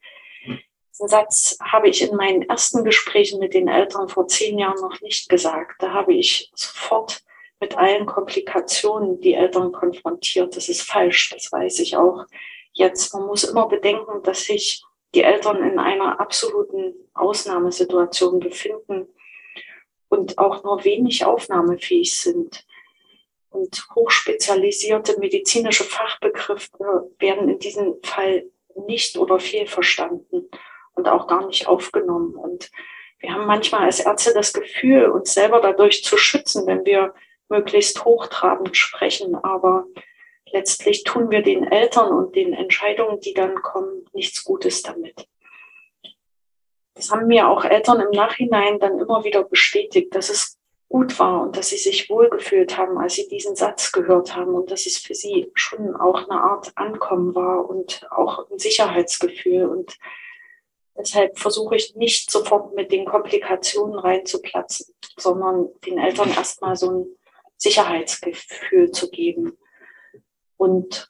[0.90, 5.01] Diesen Satz habe ich in meinen ersten Gesprächen mit den Eltern vor zehn Jahren noch
[5.01, 5.81] nicht gesagt.
[5.81, 7.23] Da habe ich sofort
[7.61, 10.57] mit allen Komplikationen die Eltern konfrontiert.
[10.57, 12.25] Das ist falsch, das weiß ich auch
[12.73, 13.14] jetzt.
[13.14, 14.83] Man muss immer bedenken, dass sich
[15.14, 19.07] die Eltern in einer absoluten Ausnahmesituation befinden
[20.09, 22.66] und auch nur wenig aufnahmefähig sind
[23.50, 28.44] und hochspezialisierte medizinische Fachbegriffe werden in diesem Fall
[28.87, 30.48] nicht oder viel verstanden
[30.94, 32.34] und auch gar nicht aufgenommen.
[32.34, 32.70] Und
[33.18, 37.14] wir haben manchmal als Ärzte das Gefühl, uns selber dadurch zu schützen, wenn wir
[37.48, 39.34] möglichst hochtrabend sprechen.
[39.34, 39.87] Aber
[40.52, 45.26] letztlich tun wir den Eltern und den Entscheidungen, die dann kommen, nichts Gutes damit.
[46.94, 50.58] Das haben mir auch Eltern im Nachhinein dann immer wieder bestätigt, dass es
[50.88, 54.70] gut war und dass sie sich wohlgefühlt haben, als sie diesen Satz gehört haben und
[54.70, 59.66] dass es für sie schon auch eine Art Ankommen war und auch ein Sicherheitsgefühl.
[59.66, 59.98] Und
[60.96, 67.07] deshalb versuche ich nicht sofort mit den Komplikationen reinzuplatzen, sondern den Eltern erstmal so ein
[67.59, 69.59] Sicherheitsgefühl zu geben.
[70.57, 71.09] Und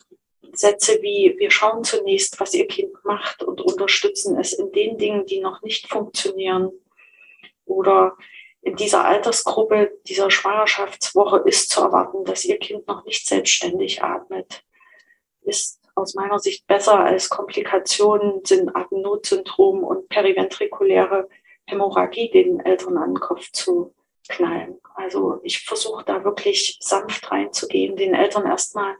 [0.52, 5.24] Sätze wie, wir schauen zunächst, was ihr Kind macht und unterstützen es in den Dingen,
[5.24, 6.72] die noch nicht funktionieren.
[7.64, 8.16] Oder
[8.62, 14.62] in dieser Altersgruppe, dieser Schwangerschaftswoche ist zu erwarten, dass ihr Kind noch nicht selbstständig atmet.
[15.42, 21.28] Ist aus meiner Sicht besser als Komplikationen sind Atemnotsyndrom und periventrikuläre
[21.66, 23.94] Hämorrhagie den Eltern an den Kopf zu
[24.28, 24.78] knallen.
[24.94, 28.94] Also ich versuche da wirklich sanft reinzugehen, den Eltern erstmal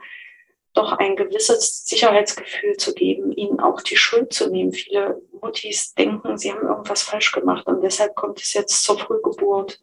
[0.79, 4.73] doch ein gewisses Sicherheitsgefühl zu geben, ihnen auch die Schuld zu nehmen.
[4.73, 9.83] Viele Muttis denken, sie haben irgendwas falsch gemacht und deshalb kommt es jetzt zur Frühgeburt.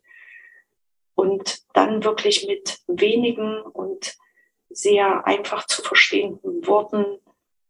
[1.13, 4.15] Und dann wirklich mit wenigen und
[4.69, 7.19] sehr einfach zu verstehenden Worten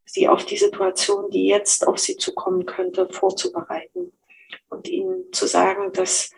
[0.06, 4.14] sie auf die Situation, die jetzt auf sie zukommen könnte, vorzubereiten
[4.70, 6.32] und ihnen zu sagen, dass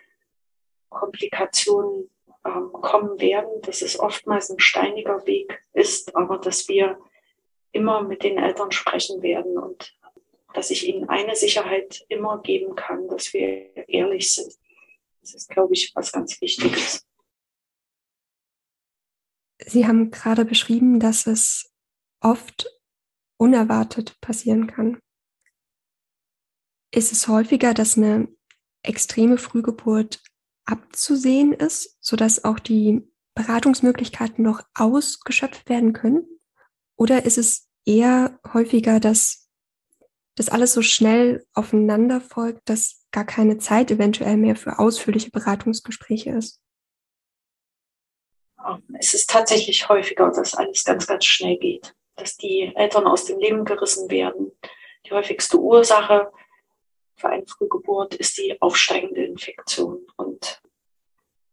[0.88, 2.10] Komplikationen
[2.50, 6.98] kommen werden, dass es oftmals ein steiniger Weg ist, aber dass wir
[7.72, 9.96] immer mit den Eltern sprechen werden und
[10.54, 14.54] dass ich ihnen eine Sicherheit immer geben kann, dass wir ehrlich sind.
[15.20, 17.06] Das ist, glaube ich, was ganz Wichtiges.
[19.64, 21.70] Sie haben gerade beschrieben, dass es
[22.20, 22.66] oft
[23.36, 25.00] unerwartet passieren kann.
[26.90, 28.28] Ist es häufiger, dass eine
[28.82, 30.22] extreme Frühgeburt
[30.68, 33.02] abzusehen ist, sodass auch die
[33.34, 36.26] Beratungsmöglichkeiten noch ausgeschöpft werden können?
[36.96, 39.48] Oder ist es eher häufiger, dass
[40.34, 46.30] das alles so schnell aufeinander folgt, dass gar keine Zeit eventuell mehr für ausführliche Beratungsgespräche
[46.30, 46.60] ist?
[48.98, 53.38] Es ist tatsächlich häufiger, dass alles ganz, ganz schnell geht, dass die Eltern aus dem
[53.38, 54.52] Leben gerissen werden.
[55.06, 56.30] Die häufigste Ursache
[57.16, 60.06] für eine Frühgeburt ist die aufsteigende Infektion.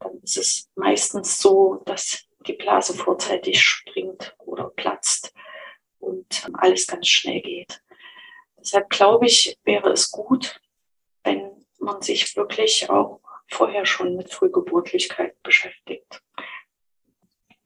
[0.06, 5.34] Dann ist es meistens so, dass die Blase vorzeitig springt oder platzt
[6.00, 7.82] und alles ganz schnell geht.
[8.60, 10.62] Deshalb glaube ich, wäre es gut,
[11.24, 16.22] wenn man sich wirklich auch vorher schon mit Frühgeburtlichkeit beschäftigt.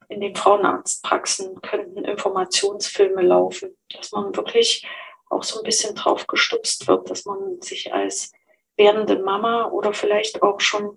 [0.08, 4.86] In den Frauenarztpraxen könnten Informationsfilme laufen, dass man wirklich
[5.28, 8.32] auch so ein bisschen drauf gestupst wird, dass man sich als
[8.76, 10.96] werdende Mama oder vielleicht auch schon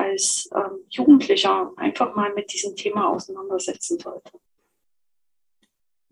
[0.00, 4.32] als ähm, Jugendlicher einfach mal mit diesem Thema auseinandersetzen sollte.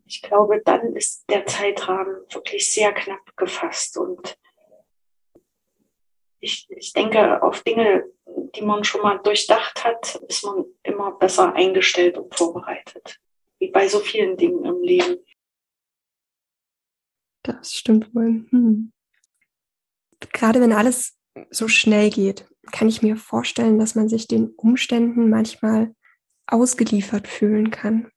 [0.07, 4.39] Ich glaube, dann ist der Zeitrahmen wirklich sehr knapp gefasst und
[6.41, 11.53] ich, ich denke, auf Dinge, die man schon mal durchdacht hat, ist man immer besser
[11.55, 13.19] eingestellt und vorbereitet.
[13.59, 15.19] Wie bei so vielen Dingen im Leben.
[17.43, 18.47] Das stimmt wohl.
[18.51, 18.93] Hm.
[20.33, 21.19] Gerade wenn alles
[21.51, 25.95] so schnell geht, kann ich mir vorstellen, dass man sich den Umständen manchmal
[26.47, 28.11] ausgeliefert fühlen kann.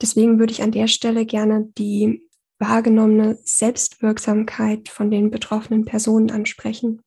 [0.00, 7.02] Deswegen würde ich an der Stelle gerne die wahrgenommene Selbstwirksamkeit von den betroffenen Personen ansprechen.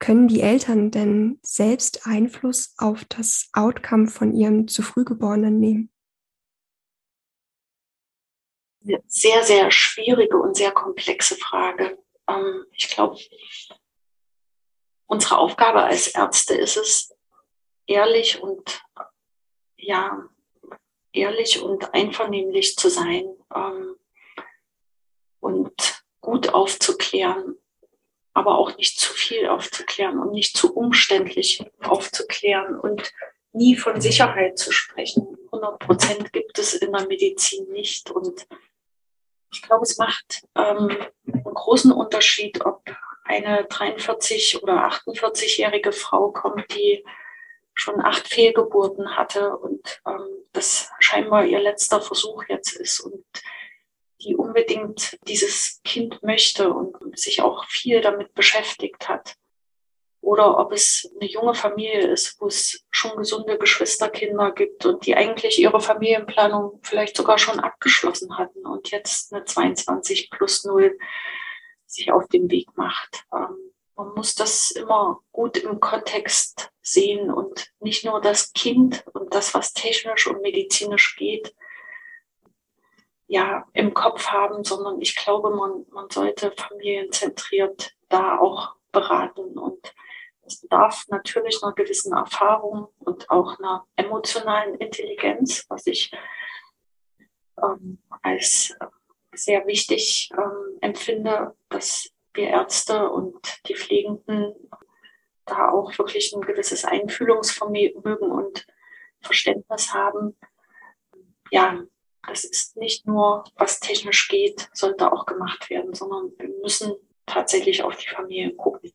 [0.00, 5.90] Können die Eltern denn selbst Einfluss auf das Outcome von ihrem zu früh geborenen nehmen?
[9.06, 11.98] Sehr, sehr schwierige und sehr komplexe Frage.
[12.28, 13.18] Ähm, ich glaube,
[15.08, 17.14] unsere Aufgabe als Ärzte ist es,
[17.86, 18.80] ehrlich und
[19.76, 20.28] ja,
[21.12, 23.96] ehrlich und einvernehmlich zu sein ähm,
[25.40, 27.56] und gut aufzuklären,
[28.34, 33.12] aber auch nicht zu viel aufzuklären und nicht zu umständlich aufzuklären und
[33.52, 35.38] nie von Sicherheit zu sprechen.
[35.46, 38.46] 100 Prozent gibt es in der Medizin nicht und
[39.50, 40.94] ich glaube, es macht ähm,
[41.26, 42.82] einen großen Unterschied, ob
[43.28, 47.04] eine 43 oder 48-jährige Frau kommt, die
[47.74, 53.24] schon acht Fehlgeburten hatte und ähm, das scheinbar ihr letzter Versuch jetzt ist und
[54.20, 59.34] die unbedingt dieses Kind möchte und sich auch viel damit beschäftigt hat.
[60.20, 65.14] Oder ob es eine junge Familie ist, wo es schon gesunde Geschwisterkinder gibt und die
[65.14, 70.98] eigentlich ihre Familienplanung vielleicht sogar schon abgeschlossen hatten und jetzt eine 22 plus 0
[71.88, 73.24] sich auf den Weg macht.
[73.32, 73.56] Ähm,
[73.96, 79.54] man muss das immer gut im Kontext sehen und nicht nur das Kind und das,
[79.54, 81.54] was technisch und medizinisch geht,
[83.26, 89.94] ja, im Kopf haben, sondern ich glaube, man, man sollte familienzentriert da auch beraten und
[90.46, 96.10] es bedarf natürlich einer gewissen Erfahrung und auch einer emotionalen Intelligenz, was ich
[97.62, 98.74] ähm, als
[99.38, 104.54] sehr wichtig ähm, empfinde, dass wir Ärzte und die Pflegenden
[105.44, 108.66] da auch wirklich ein gewisses Einfühlungsvermögen und
[109.20, 110.36] Verständnis haben.
[111.50, 111.82] Ja,
[112.26, 116.92] das ist nicht nur, was technisch geht, sollte auch gemacht werden, sondern wir müssen
[117.26, 118.92] tatsächlich auf die Familie gucken.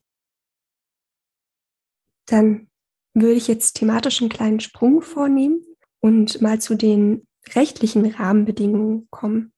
[2.28, 2.70] Dann
[3.14, 5.66] würde ich jetzt thematisch einen kleinen Sprung vornehmen
[6.00, 9.53] und mal zu den rechtlichen Rahmenbedingungen kommen.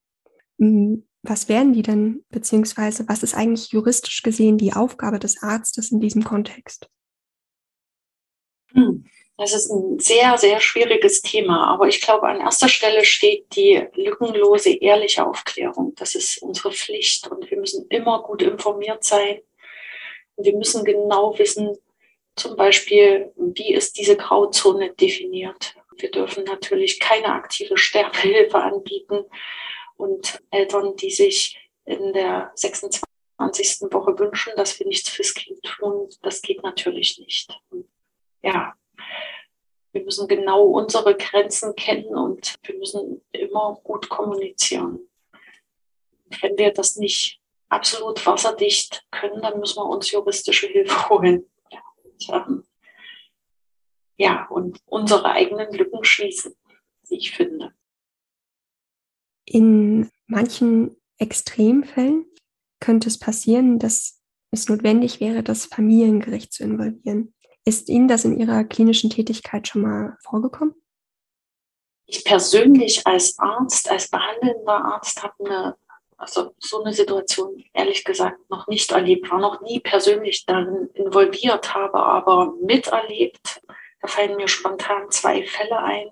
[0.59, 5.91] Hm, was wären die denn, beziehungsweise was ist eigentlich juristisch gesehen die Aufgabe des Arztes
[5.91, 6.87] in diesem Kontext?
[8.73, 9.05] Hm,
[9.37, 13.85] das ist ein sehr, sehr schwieriges Thema, aber ich glaube, an erster Stelle steht die
[13.95, 15.93] lückenlose, ehrliche Aufklärung.
[15.95, 19.39] Das ist unsere Pflicht und wir müssen immer gut informiert sein.
[20.37, 21.75] Wir müssen genau wissen,
[22.35, 25.75] zum Beispiel, wie ist diese Grauzone definiert.
[25.97, 29.25] Wir dürfen natürlich keine aktive Sterbehilfe anbieten
[29.97, 32.99] und Eltern, die sich in der 26.
[33.91, 37.60] Woche wünschen, dass wir nichts fürs Kind tun, das geht natürlich nicht.
[38.41, 38.75] Ja,
[39.91, 44.99] wir müssen genau unsere Grenzen kennen und wir müssen immer gut kommunizieren.
[46.41, 51.49] Wenn wir das nicht absolut wasserdicht können, dann müssen wir uns juristische Hilfe holen.
[52.03, 52.63] Und, ähm,
[54.17, 56.55] ja, und unsere eigenen Lücken schließen,
[57.08, 57.73] wie ich finde.
[59.45, 62.25] In manchen Extremfällen
[62.79, 67.34] könnte es passieren, dass es notwendig wäre, das Familiengericht zu involvieren.
[67.63, 70.76] Ist Ihnen das in Ihrer klinischen Tätigkeit schon mal vorgekommen?
[72.07, 75.76] Ich persönlich als Arzt, als behandelnder Arzt habe eine,
[76.17, 81.74] also so eine Situation ehrlich gesagt noch nicht erlebt, war noch nie persönlich darin involviert,
[81.74, 83.61] habe aber miterlebt.
[84.01, 86.11] Da fallen mir spontan zwei Fälle ein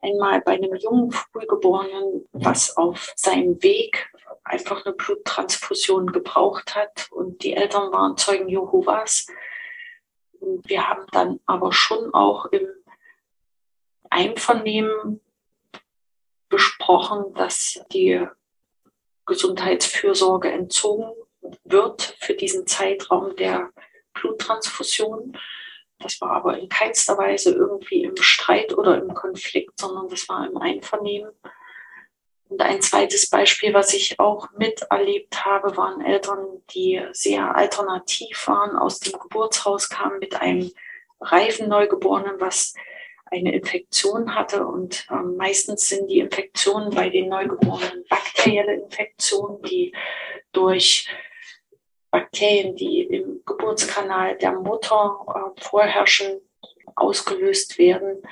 [0.00, 4.10] einmal bei einem jungen Frühgeborenen, was auf seinem Weg
[4.44, 9.26] einfach eine Bluttransfusion gebraucht hat und die Eltern waren Zeugen Jehovas.
[10.40, 12.68] Und wir haben dann aber schon auch im
[14.10, 15.20] Einvernehmen
[16.48, 18.26] besprochen, dass die
[19.26, 21.12] Gesundheitsfürsorge entzogen
[21.64, 23.70] wird für diesen Zeitraum der
[24.14, 25.36] Bluttransfusion.
[25.98, 30.46] Das war aber in keinster Weise irgendwie im Streit oder im Konflikt, sondern das war
[30.46, 31.32] im Einvernehmen.
[32.48, 38.76] Und ein zweites Beispiel, was ich auch miterlebt habe, waren Eltern, die sehr alternativ waren,
[38.76, 40.70] aus dem Geburtshaus kamen mit einem
[41.20, 42.74] reifen Neugeborenen, was
[43.26, 44.64] eine Infektion hatte.
[44.64, 49.92] Und ähm, meistens sind die Infektionen bei den Neugeborenen bakterielle Infektionen, die
[50.52, 51.08] durch
[52.16, 56.40] Bakterien, die im Geburtskanal der Mutter äh, vorherrschen,
[56.94, 58.22] ausgelöst werden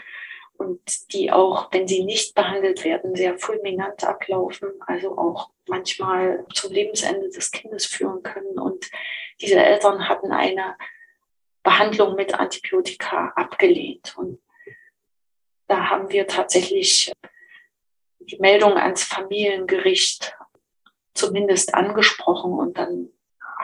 [0.57, 0.81] und
[1.13, 7.29] die auch, wenn sie nicht behandelt werden, sehr fulminant ablaufen, also auch manchmal zum Lebensende
[7.29, 8.59] des Kindes führen können.
[8.59, 8.91] Und
[9.43, 10.77] diese Eltern hatten eine
[11.63, 14.15] Behandlung mit Antibiotika abgelehnt.
[14.17, 14.41] Und
[15.67, 17.13] da haben wir tatsächlich
[18.21, 20.35] die Meldung ans Familiengericht
[21.13, 23.11] zumindest angesprochen und dann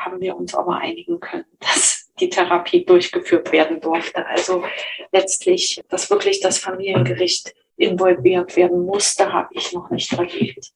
[0.04, 4.26] haben wir uns aber einigen können, dass die Therapie durchgeführt werden durfte.
[4.26, 4.64] Also
[5.12, 10.72] letztlich, dass wirklich das Familiengericht involviert werden musste, habe ich noch nicht erlebt.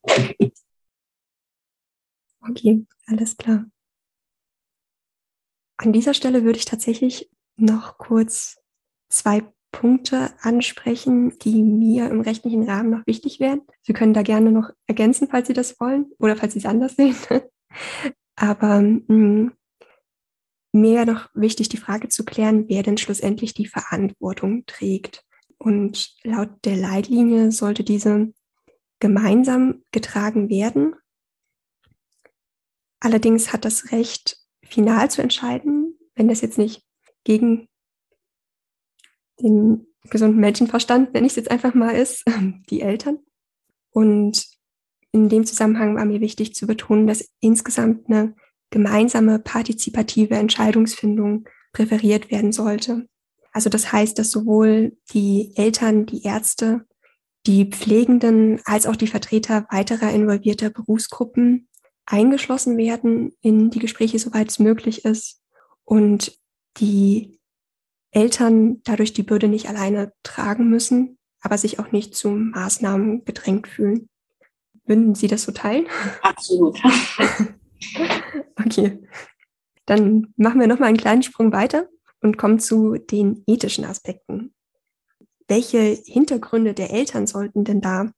[2.49, 3.67] Okay, alles klar.
[5.77, 8.59] An dieser Stelle würde ich tatsächlich noch kurz
[9.09, 13.63] zwei Punkte ansprechen, die mir im rechtlichen Rahmen noch wichtig wären.
[13.83, 16.95] Sie können da gerne noch ergänzen, falls Sie das wollen oder falls Sie es anders
[16.97, 17.17] sehen.
[18.37, 19.53] Aber mh, mm,
[20.73, 25.25] mir wäre noch wichtig, die Frage zu klären, wer denn schlussendlich die Verantwortung trägt.
[25.57, 28.33] Und laut der Leitlinie sollte diese
[28.99, 30.97] gemeinsam getragen werden.
[33.01, 36.83] Allerdings hat das Recht, final zu entscheiden, wenn das jetzt nicht
[37.23, 37.69] gegen
[39.41, 42.25] den gesunden Menschenverstand, wenn ich es jetzt einfach mal ist,
[42.71, 43.19] die Eltern.
[43.91, 44.45] Und
[45.15, 48.35] in dem Zusammenhang war mir wichtig zu betonen, dass insgesamt eine
[48.71, 53.07] gemeinsame partizipative Entscheidungsfindung präferiert werden sollte.
[53.53, 56.85] Also das heißt, dass sowohl die Eltern, die Ärzte,
[57.47, 61.69] die Pflegenden als auch die Vertreter weiterer involvierter Berufsgruppen
[62.07, 65.41] eingeschlossen werden in die Gespräche, soweit es möglich ist,
[65.85, 66.37] und
[66.79, 67.39] die
[68.11, 73.69] Eltern dadurch die Bürde nicht alleine tragen müssen, aber sich auch nicht zu Maßnahmen gedrängt
[73.69, 74.09] fühlen.
[74.87, 75.87] Würden Sie das so teilen?
[76.23, 76.79] Absolut.
[78.65, 78.99] okay.
[79.87, 81.89] Dann machen wir nochmal einen kleinen Sprung weiter
[82.21, 84.55] und kommen zu den ethischen Aspekten.
[85.47, 88.11] Welche Hintergründe der Eltern sollten denn da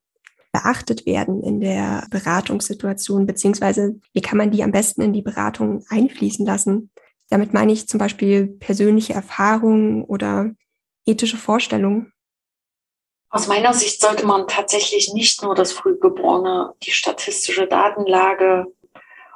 [0.53, 5.85] beachtet werden in der Beratungssituation, beziehungsweise wie kann man die am besten in die Beratung
[5.89, 6.91] einfließen lassen?
[7.29, 10.53] Damit meine ich zum Beispiel persönliche Erfahrungen oder
[11.05, 12.13] ethische Vorstellungen.
[13.31, 18.67] Aus meiner Sicht sollte man tatsächlich nicht nur das Frühgeborene, die statistische Datenlage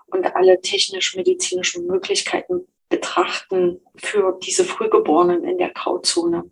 [0.07, 6.51] und alle technisch-medizinischen Möglichkeiten betrachten für diese Frühgeborenen in der Grauzone.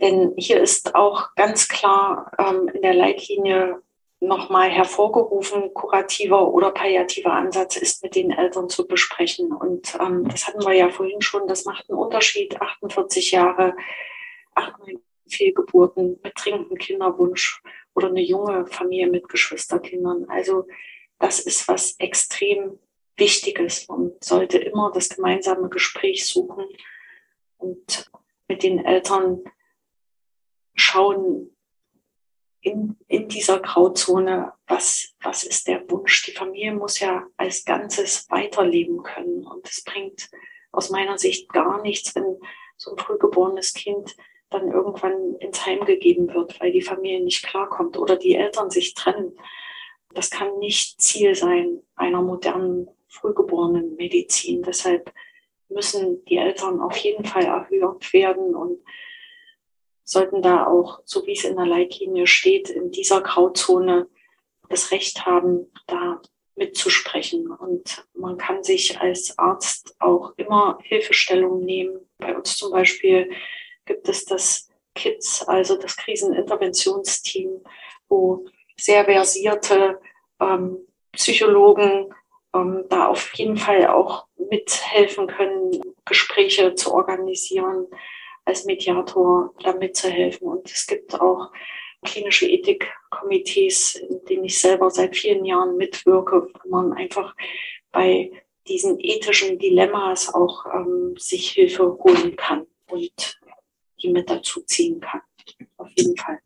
[0.00, 3.80] Denn hier ist auch ganz klar ähm, in der Leitlinie
[4.20, 9.52] nochmal hervorgerufen, kurativer oder palliativer Ansatz ist mit den Eltern zu besprechen.
[9.52, 13.74] Und ähm, das hatten wir ja vorhin schon, das macht einen Unterschied, 48 Jahre,
[15.28, 17.62] Fehlgeburten mit dringendem Kinderwunsch
[17.94, 20.26] oder eine junge Familie mit Geschwisterkindern.
[20.28, 20.66] Also
[21.18, 22.78] das ist was extrem
[23.16, 23.88] Wichtiges.
[23.88, 26.64] Man sollte immer das gemeinsame Gespräch suchen
[27.58, 28.10] und
[28.48, 29.42] mit den Eltern
[30.74, 31.54] schauen,
[32.64, 36.24] in, in dieser Grauzone, was, was ist der Wunsch?
[36.24, 39.46] Die Familie muss ja als Ganzes weiterleben können.
[39.46, 40.30] Und es bringt
[40.72, 42.38] aus meiner Sicht gar nichts, wenn
[42.76, 44.16] so ein frühgeborenes Kind
[44.54, 48.94] dann irgendwann ins Heim gegeben wird, weil die Familie nicht klarkommt oder die Eltern sich
[48.94, 49.36] trennen.
[50.14, 54.62] Das kann nicht Ziel sein einer modernen frühgeborenen Medizin.
[54.62, 55.12] Deshalb
[55.68, 58.78] müssen die Eltern auf jeden Fall erhöht werden und
[60.04, 64.08] sollten da auch, so wie es in der Leitlinie steht, in dieser Grauzone
[64.68, 66.20] das Recht haben, da
[66.54, 67.50] mitzusprechen.
[67.50, 71.98] Und man kann sich als Arzt auch immer Hilfestellung nehmen.
[72.18, 73.30] Bei uns zum Beispiel
[73.84, 77.62] gibt es das KITS, also das Kriseninterventionsteam,
[78.08, 80.00] wo sehr versierte
[80.40, 80.78] ähm,
[81.12, 82.14] Psychologen
[82.54, 87.86] ähm, da auf jeden Fall auch mithelfen können, Gespräche zu organisieren,
[88.44, 90.48] als Mediator da mitzuhelfen.
[90.48, 91.50] Und es gibt auch
[92.04, 97.34] klinische Ethikkomitees, in denen ich selber seit vielen Jahren mitwirke, wo man einfach
[97.90, 98.30] bei
[98.68, 103.38] diesen ethischen Dilemmas auch ähm, sich Hilfe holen kann und
[104.04, 105.22] die mit dazu ziehen kann.
[105.76, 106.38] Auf jeden Fall.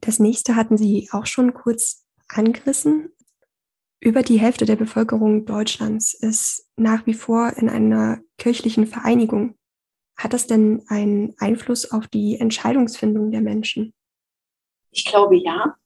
[0.00, 3.12] Das nächste hatten Sie auch schon kurz angerissen.
[3.98, 9.58] Über die Hälfte der Bevölkerung Deutschlands ist nach wie vor in einer kirchlichen Vereinigung.
[10.16, 13.94] Hat das denn einen Einfluss auf die Entscheidungsfindung der Menschen?
[14.90, 15.76] Ich glaube ja.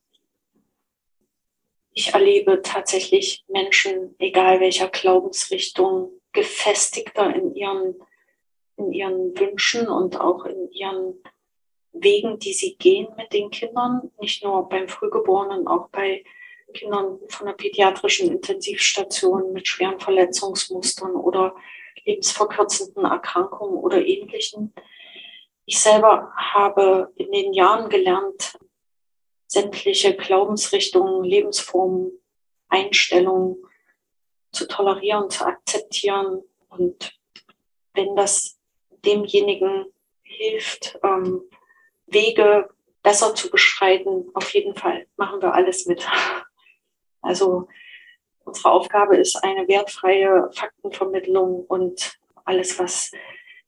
[1.93, 7.95] Ich erlebe tatsächlich Menschen, egal welcher Glaubensrichtung, gefestigter in ihren,
[8.81, 11.23] in ihren Wünschen und auch in ihren
[11.93, 16.25] Wegen, die sie gehen mit den Kindern, nicht nur beim Frühgeborenen, auch bei
[16.73, 21.55] Kindern von der pädiatrischen Intensivstation mit schweren Verletzungsmustern oder
[22.05, 24.73] lebensverkürzenden Erkrankungen oder ähnlichen.
[25.67, 28.59] Ich selber habe in den Jahren gelernt,
[29.47, 32.13] sämtliche Glaubensrichtungen, Lebensformen,
[32.69, 33.57] Einstellungen
[34.53, 36.43] zu tolerieren, zu akzeptieren.
[36.69, 37.19] Und
[37.95, 38.60] wenn das
[39.05, 39.87] demjenigen
[40.23, 41.43] hilft, ähm,
[42.07, 42.69] Wege
[43.03, 46.07] besser zu beschreiten, auf jeden Fall machen wir alles mit.
[47.23, 47.69] Also
[48.47, 53.11] unsere Aufgabe ist eine wertfreie Faktenvermittlung und alles, was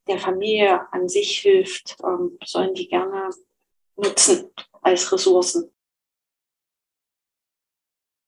[0.09, 3.29] der Familie an sich hilft, ähm, sollen die gerne
[3.97, 5.71] nutzen als Ressourcen.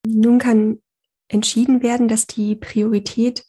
[0.06, 0.82] Nun kann
[1.28, 3.46] entschieden werden, dass die Priorität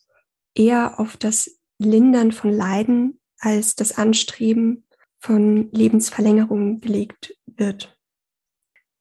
[0.55, 4.87] eher auf das Lindern von Leiden als das Anstreben
[5.19, 7.97] von Lebensverlängerung gelegt wird.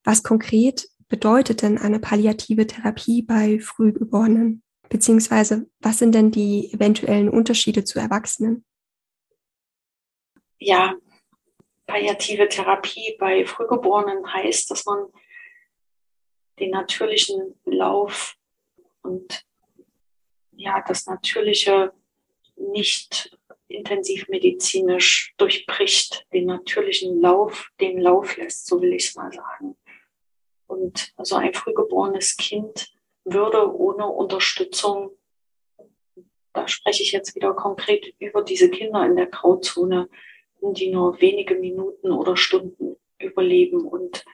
[0.05, 4.62] Was konkret bedeutet denn eine palliative Therapie bei Frühgeborenen?
[4.89, 8.64] Beziehungsweise was sind denn die eventuellen Unterschiede zu Erwachsenen?
[10.59, 10.95] Ja,
[11.87, 15.07] palliative Therapie bei Frühgeborenen heißt, dass man
[16.59, 18.37] den natürlichen Lauf
[19.03, 19.45] und
[20.53, 21.93] ja, das Natürliche
[22.57, 23.37] nicht
[23.75, 29.77] intensivmedizinisch durchbricht, den natürlichen Lauf, den Lauf lässt, so will ich es mal sagen.
[30.66, 32.93] Und so ein frühgeborenes Kind
[33.25, 35.11] würde ohne Unterstützung,
[36.53, 40.09] da spreche ich jetzt wieder konkret über diese Kinder in der Grauzone,
[40.61, 43.87] die nur wenige Minuten oder Stunden überleben.
[43.87, 44.25] Und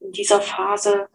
[0.00, 1.08] in dieser Phase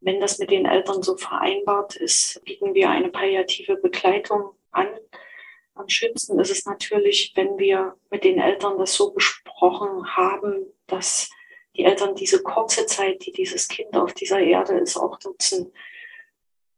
[0.00, 4.88] wenn das mit den Eltern so vereinbart ist, bieten wir eine palliative Begleitung an.
[5.80, 11.30] Am schönsten ist es natürlich, wenn wir mit den Eltern das so besprochen haben, dass
[11.74, 15.72] die Eltern diese kurze Zeit, die dieses Kind auf dieser Erde ist, auch nutzen.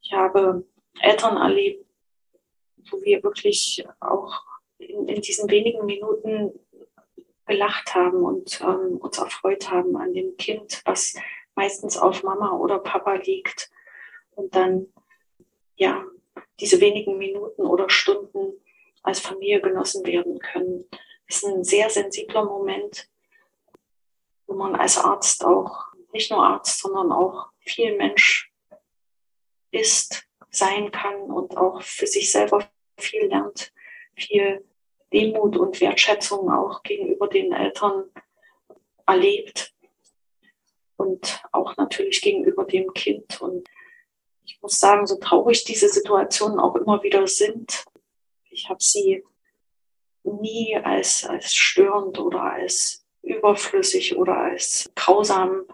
[0.03, 0.65] Ich habe
[1.01, 1.85] Eltern erlebt,
[2.91, 4.41] wo wir wirklich auch
[4.79, 6.53] in, in diesen wenigen Minuten
[7.45, 11.17] gelacht haben und ähm, uns erfreut haben an dem Kind, was
[11.57, 13.69] meistens auf Mama oder Papa liegt
[14.37, 14.87] und dann
[15.75, 16.05] ja
[16.61, 18.62] diese wenigen Minuten oder Stunden
[19.03, 20.85] als Familie genossen werden können.
[21.27, 23.09] Das ist ein sehr sensibler Moment,
[24.47, 28.53] wo man als Arzt auch, nicht nur Arzt, sondern auch viel Mensch
[29.71, 33.73] ist, sein kann und auch für sich selber viel lernt,
[34.15, 34.65] viel
[35.13, 38.11] Demut und Wertschätzung auch gegenüber den Eltern
[39.07, 39.73] erlebt
[40.97, 43.41] und auch natürlich gegenüber dem Kind.
[43.41, 43.69] Und
[44.45, 47.85] ich muss sagen, so traurig diese Situationen auch immer wieder sind,
[48.53, 49.25] ich habe sie
[50.25, 55.67] nie als, als störend oder als überflüssig oder als grausam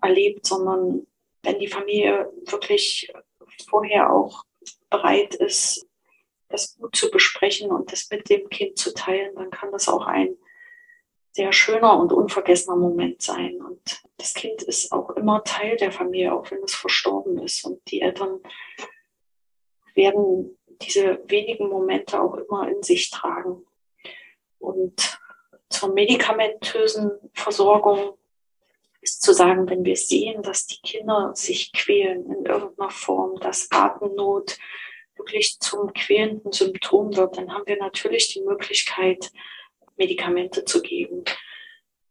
[0.00, 1.06] erlebt, sondern
[1.42, 3.12] wenn die Familie wirklich
[3.68, 4.44] vorher auch
[4.90, 5.86] bereit ist,
[6.48, 10.06] das gut zu besprechen und das mit dem Kind zu teilen, dann kann das auch
[10.06, 10.36] ein
[11.32, 13.60] sehr schöner und unvergessener Moment sein.
[13.60, 17.64] Und das Kind ist auch immer Teil der Familie, auch wenn es verstorben ist.
[17.64, 18.40] Und die Eltern
[19.94, 23.64] werden diese wenigen Momente auch immer in sich tragen.
[24.58, 25.18] Und
[25.68, 28.16] zur medikamentösen Versorgung
[29.00, 33.70] ist zu sagen, wenn wir sehen, dass die Kinder sich quälen in irgendeiner Form, dass
[33.70, 34.56] Atemnot
[35.16, 39.30] wirklich zum quälenden Symptom wird, dann haben wir natürlich die Möglichkeit,
[39.96, 41.22] Medikamente zu geben.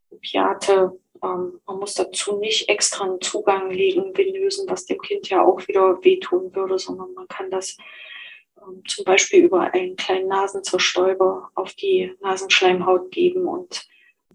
[0.10, 5.44] Opiate, ähm, man muss dazu nicht extra einen Zugang legen, venösen, was dem Kind ja
[5.44, 7.78] auch wieder wehtun würde, sondern man kann das
[8.88, 13.88] zum Beispiel über einen kleinen Nasenzerstäuber auf die Nasenschleimhaut geben und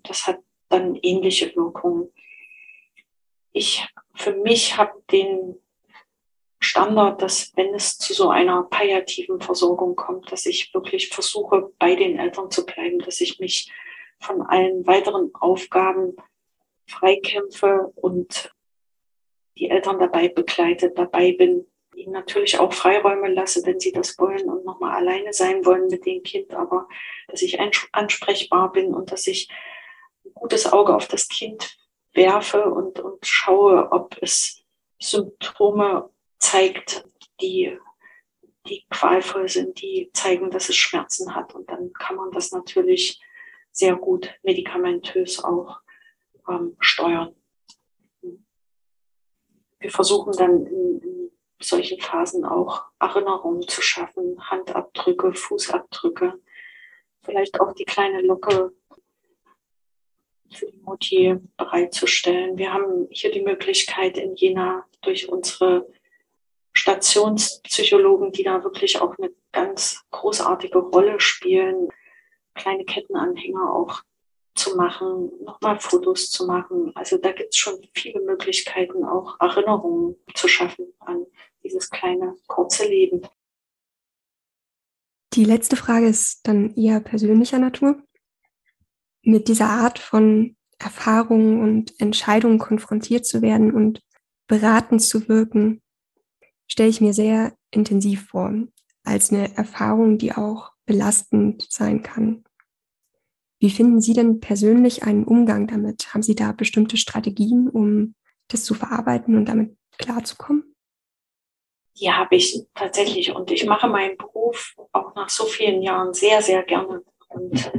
[0.02, 0.38] das hat
[0.68, 2.12] dann ähnliche Wirkungen.
[3.52, 5.56] Ich für mich habe den
[6.60, 11.94] Standard, dass wenn es zu so einer palliativen Versorgung kommt, dass ich wirklich versuche, bei
[11.94, 13.72] den Eltern zu bleiben, dass ich mich
[14.18, 16.16] von allen weiteren Aufgaben
[16.86, 18.52] freikämpfe und
[19.56, 21.66] die Eltern dabei begleite, dabei bin,
[21.99, 26.07] ihnen natürlich auch Freiräume lasse, wenn sie das wollen und nochmal alleine sein wollen mit
[26.07, 26.88] dem Kind, aber
[27.28, 27.59] dass ich
[27.92, 29.51] ansprechbar bin und dass ich
[30.24, 31.76] ein gutes Auge auf das Kind
[32.14, 34.64] werfe und, und schaue, ob es
[34.99, 37.05] Symptome zeigt,
[37.40, 37.76] die,
[38.66, 41.55] die qualvoll sind, die zeigen, dass es Schmerzen hat.
[41.55, 43.20] Und dann kann man das natürlich
[43.70, 45.80] sehr gut medikamentös auch
[46.49, 47.34] ähm, steuern.
[49.80, 51.01] Wir versuchen dann in,
[51.61, 56.40] solchen Phasen auch Erinnerungen zu schaffen, Handabdrücke, Fußabdrücke,
[57.22, 58.72] vielleicht auch die kleine Locke
[60.50, 62.56] für die Mutti bereitzustellen.
[62.56, 65.86] Wir haben hier die Möglichkeit in Jena durch unsere
[66.72, 71.88] Stationspsychologen, die da wirklich auch eine ganz großartige Rolle spielen,
[72.54, 74.02] kleine Kettenanhänger auch
[74.59, 76.92] zu machen, nochmal Fotos zu machen.
[76.94, 81.24] Also da gibt es schon viele Möglichkeiten, auch Erinnerungen zu schaffen an
[81.62, 83.22] dieses kleine, kurze Leben.
[85.34, 88.02] Die letzte Frage ist dann eher persönlicher Natur.
[89.22, 94.00] Mit dieser Art von Erfahrungen und Entscheidungen konfrontiert zu werden und
[94.46, 95.82] beratend zu wirken,
[96.66, 98.52] stelle ich mir sehr intensiv vor,
[99.04, 102.44] als eine Erfahrung, die auch belastend sein kann.
[103.61, 106.14] Wie finden Sie denn persönlich einen Umgang damit?
[106.14, 108.14] Haben Sie da bestimmte Strategien, um
[108.48, 110.74] das zu verarbeiten und damit klarzukommen?
[112.00, 116.40] Die habe ich tatsächlich und ich mache meinen Beruf auch nach so vielen Jahren sehr,
[116.40, 117.02] sehr gerne.
[117.28, 117.72] Und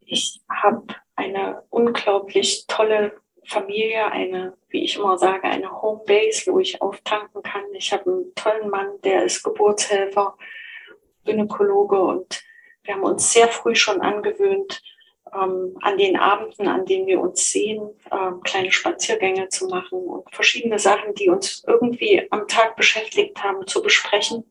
[0.00, 0.86] ich habe
[1.16, 7.64] eine unglaublich tolle Familie, eine, wie ich immer sage, eine Homebase, wo ich auftanken kann.
[7.74, 10.36] Ich habe einen tollen Mann, der ist Geburtshelfer,
[11.24, 12.42] Gynäkologe und
[12.86, 14.82] wir haben uns sehr früh schon angewöhnt,
[15.34, 20.32] ähm, an den Abenden, an denen wir uns sehen, ähm, kleine Spaziergänge zu machen und
[20.34, 24.44] verschiedene Sachen, die uns irgendwie am Tag beschäftigt haben, zu besprechen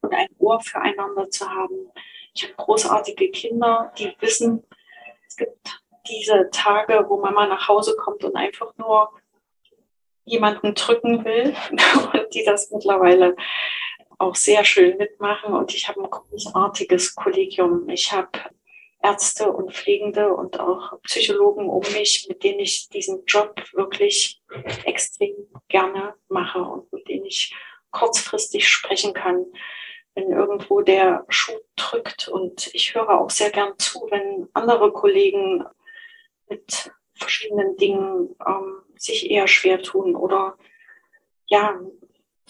[0.00, 1.90] und ein Ohr füreinander zu haben.
[2.34, 4.64] Ich habe großartige Kinder, die wissen,
[5.28, 9.10] es gibt diese Tage, wo Mama nach Hause kommt und einfach nur
[10.24, 11.54] jemanden drücken will
[12.12, 13.36] und die das mittlerweile
[14.22, 15.52] auch sehr schön mitmachen.
[15.54, 17.88] Und ich habe ein großartiges Kollegium.
[17.88, 18.30] Ich habe
[19.02, 24.40] Ärzte und Pflegende und auch Psychologen um mich, mit denen ich diesen Job wirklich
[24.84, 25.34] extrem
[25.68, 27.54] gerne mache und mit denen ich
[27.90, 29.44] kurzfristig sprechen kann,
[30.14, 32.28] wenn irgendwo der Schuh drückt.
[32.28, 35.64] Und ich höre auch sehr gern zu, wenn andere Kollegen
[36.48, 40.56] mit verschiedenen Dingen ähm, sich eher schwer tun oder
[41.46, 41.78] ja,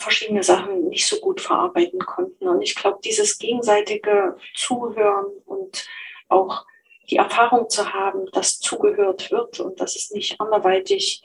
[0.03, 2.49] verschiedene Sachen nicht so gut verarbeiten konnten.
[2.49, 5.87] Und ich glaube, dieses gegenseitige Zuhören und
[6.29, 6.67] auch
[7.11, 11.23] die Erfahrung zu haben, dass zugehört wird und dass es nicht anderweitig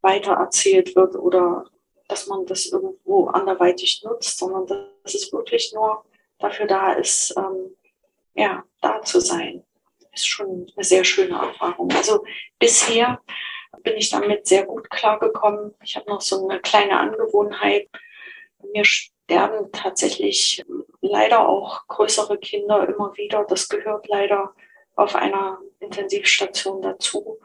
[0.00, 1.66] weitererzählt wird oder
[2.08, 4.66] dass man das irgendwo anderweitig nutzt, sondern
[5.02, 6.04] dass es wirklich nur
[6.38, 7.76] dafür da ist, ähm,
[8.34, 9.64] ja, da zu sein,
[10.12, 11.90] ist schon eine sehr schöne Erfahrung.
[11.92, 12.24] Also
[12.58, 13.20] bisher
[13.82, 15.74] bin ich damit sehr gut klargekommen.
[15.82, 17.88] Ich habe noch so eine kleine Angewohnheit.
[18.72, 20.64] Mir sterben tatsächlich
[21.00, 23.44] leider auch größere Kinder immer wieder.
[23.48, 24.54] Das gehört leider
[24.94, 27.38] auf einer Intensivstation dazu.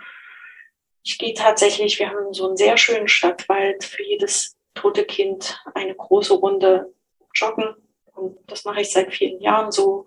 [1.03, 5.93] Ich gehe tatsächlich, wir haben so einen sehr schönen Stadtwald für jedes tote Kind eine
[5.93, 6.93] große Runde
[7.33, 7.75] joggen.
[8.13, 10.05] Und das mache ich seit vielen Jahren so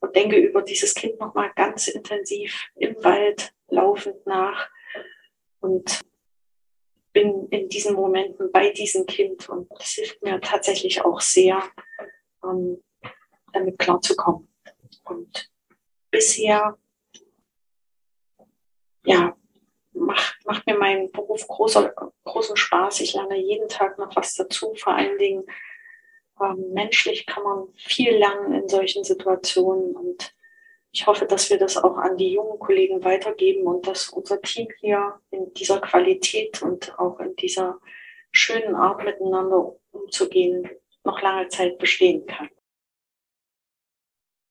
[0.00, 4.68] und denke über dieses Kind nochmal ganz intensiv im Wald laufend nach
[5.66, 6.00] und
[7.12, 11.60] bin in diesen Momenten bei diesem Kind und das hilft mir tatsächlich auch sehr,
[12.44, 12.82] ähm,
[13.52, 14.48] damit klarzukommen.
[15.04, 15.50] Und
[16.10, 16.78] bisher,
[19.04, 19.36] ja,
[19.92, 21.94] macht, macht mir mein Beruf großer,
[22.24, 23.00] großen Spaß.
[23.00, 24.74] Ich lerne jeden Tag noch was dazu.
[24.76, 25.44] Vor allen Dingen
[26.40, 30.35] ähm, menschlich kann man viel lernen in solchen Situationen und
[30.96, 34.66] ich hoffe, dass wir das auch an die jungen Kollegen weitergeben und dass unser Team
[34.80, 37.78] hier in dieser Qualität und auch in dieser
[38.32, 40.66] schönen Art miteinander umzugehen
[41.04, 42.48] noch lange Zeit bestehen kann.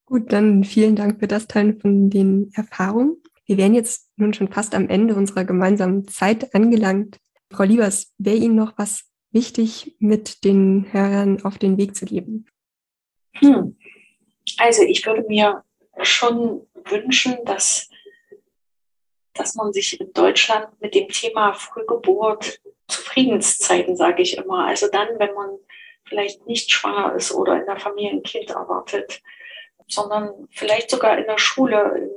[0.04, 3.20] Gut, dann vielen Dank für das Teilen von den Erfahrungen.
[3.46, 7.18] Wir wären jetzt nun schon fast am Ende unserer gemeinsamen Zeit angelangt.
[7.50, 12.46] Frau Liebers, wäre Ihnen noch was wichtig mit den Hörern auf den Weg zu geben?
[13.34, 13.76] Hm.
[14.58, 15.64] Also ich würde mir
[16.02, 17.88] schon wünschen, dass,
[19.34, 24.88] dass man sich in Deutschland mit dem Thema Frühgeburt zu Friedenszeiten, sage ich immer, also
[24.88, 25.58] dann, wenn man
[26.04, 29.22] vielleicht nicht schwanger ist oder in der Familie ein Kind erwartet,
[29.88, 32.10] sondern vielleicht sogar in der Schule,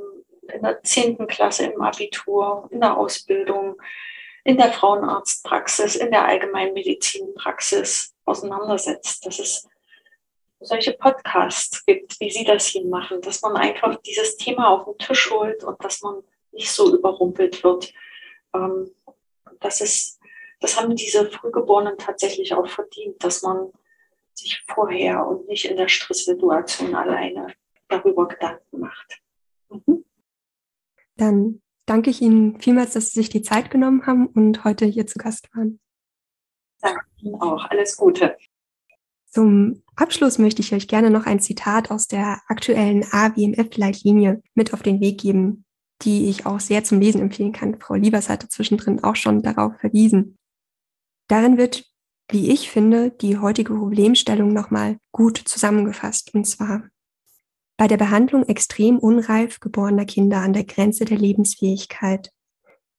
[0.54, 3.80] in, der zehnten Klasse im Abitur, in der Ausbildung,
[4.44, 9.26] in der Frauenarztpraxis, in der Allgemeinmedizinpraxis auseinandersetzt.
[9.26, 9.68] Das ist
[10.60, 14.97] solche Podcasts gibt, wie Sie das hier machen, dass man einfach dieses Thema auf den
[14.97, 17.93] Tisch holt und dass man nicht so überrumpelt wird.
[18.53, 18.91] Ähm,
[19.60, 20.20] das ist
[20.60, 23.72] das haben diese Frühgeborenen tatsächlich auch verdient, dass man
[24.34, 27.53] sich vorher und nicht in der Stresssituation alleine
[27.88, 29.22] darüber Gedanken macht.
[29.70, 30.05] Mhm.
[31.16, 35.07] Dann danke ich Ihnen vielmals, dass Sie sich die Zeit genommen haben und heute hier
[35.07, 35.80] zu Gast waren.
[36.82, 37.66] Danke Ihnen auch.
[37.66, 38.38] Alles Gute.
[39.30, 44.82] Zum Abschluss möchte ich euch gerne noch ein Zitat aus der aktuellen AWMF-Leitlinie mit auf
[44.82, 45.66] den Weg geben,
[46.02, 47.80] die ich auch sehr zum Lesen empfehlen kann.
[47.80, 50.38] Frau Liebers hatte zwischendrin auch schon darauf verwiesen.
[51.28, 51.86] Darin wird,
[52.32, 56.34] wie ich finde, die heutige Problemstellung nochmal gut zusammengefasst.
[56.34, 56.84] Und zwar
[57.78, 62.32] bei der Behandlung extrem unreif geborener Kinder an der Grenze der Lebensfähigkeit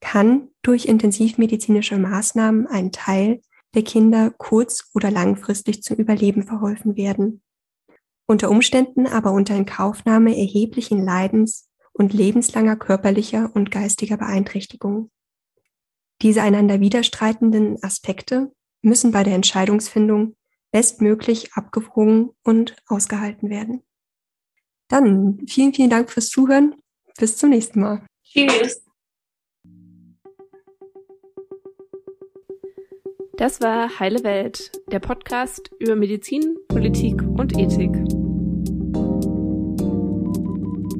[0.00, 3.42] kann durch intensivmedizinische Maßnahmen ein Teil
[3.74, 7.42] der Kinder kurz- oder langfristig zum Überleben verholfen werden.
[8.26, 15.10] Unter Umständen aber unter Inkaufnahme erheblichen Leidens und lebenslanger körperlicher und geistiger Beeinträchtigung.
[16.22, 18.52] Diese einander widerstreitenden Aspekte
[18.82, 20.36] müssen bei der Entscheidungsfindung
[20.70, 23.82] bestmöglich abgewogen und ausgehalten werden.
[24.88, 26.76] Dann vielen, vielen Dank fürs Zuhören.
[27.18, 28.06] Bis zum nächsten Mal.
[28.24, 28.84] Tschüss.
[33.40, 37.90] Das war Heile Welt, der Podcast über Medizin, Politik und Ethik.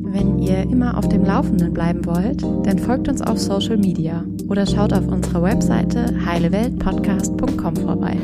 [0.07, 4.65] Wenn ihr immer auf dem Laufenden bleiben wollt, dann folgt uns auf Social Media oder
[4.65, 8.17] schaut auf unserer Webseite heileweltpodcast.com vorbei.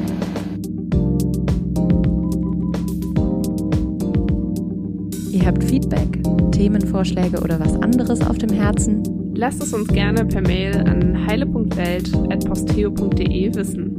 [5.30, 9.02] Ihr habt Feedback, Themenvorschläge oder was anderes auf dem Herzen?
[9.34, 13.95] Lasst es uns gerne per Mail an heile.welt.posteo.de wissen.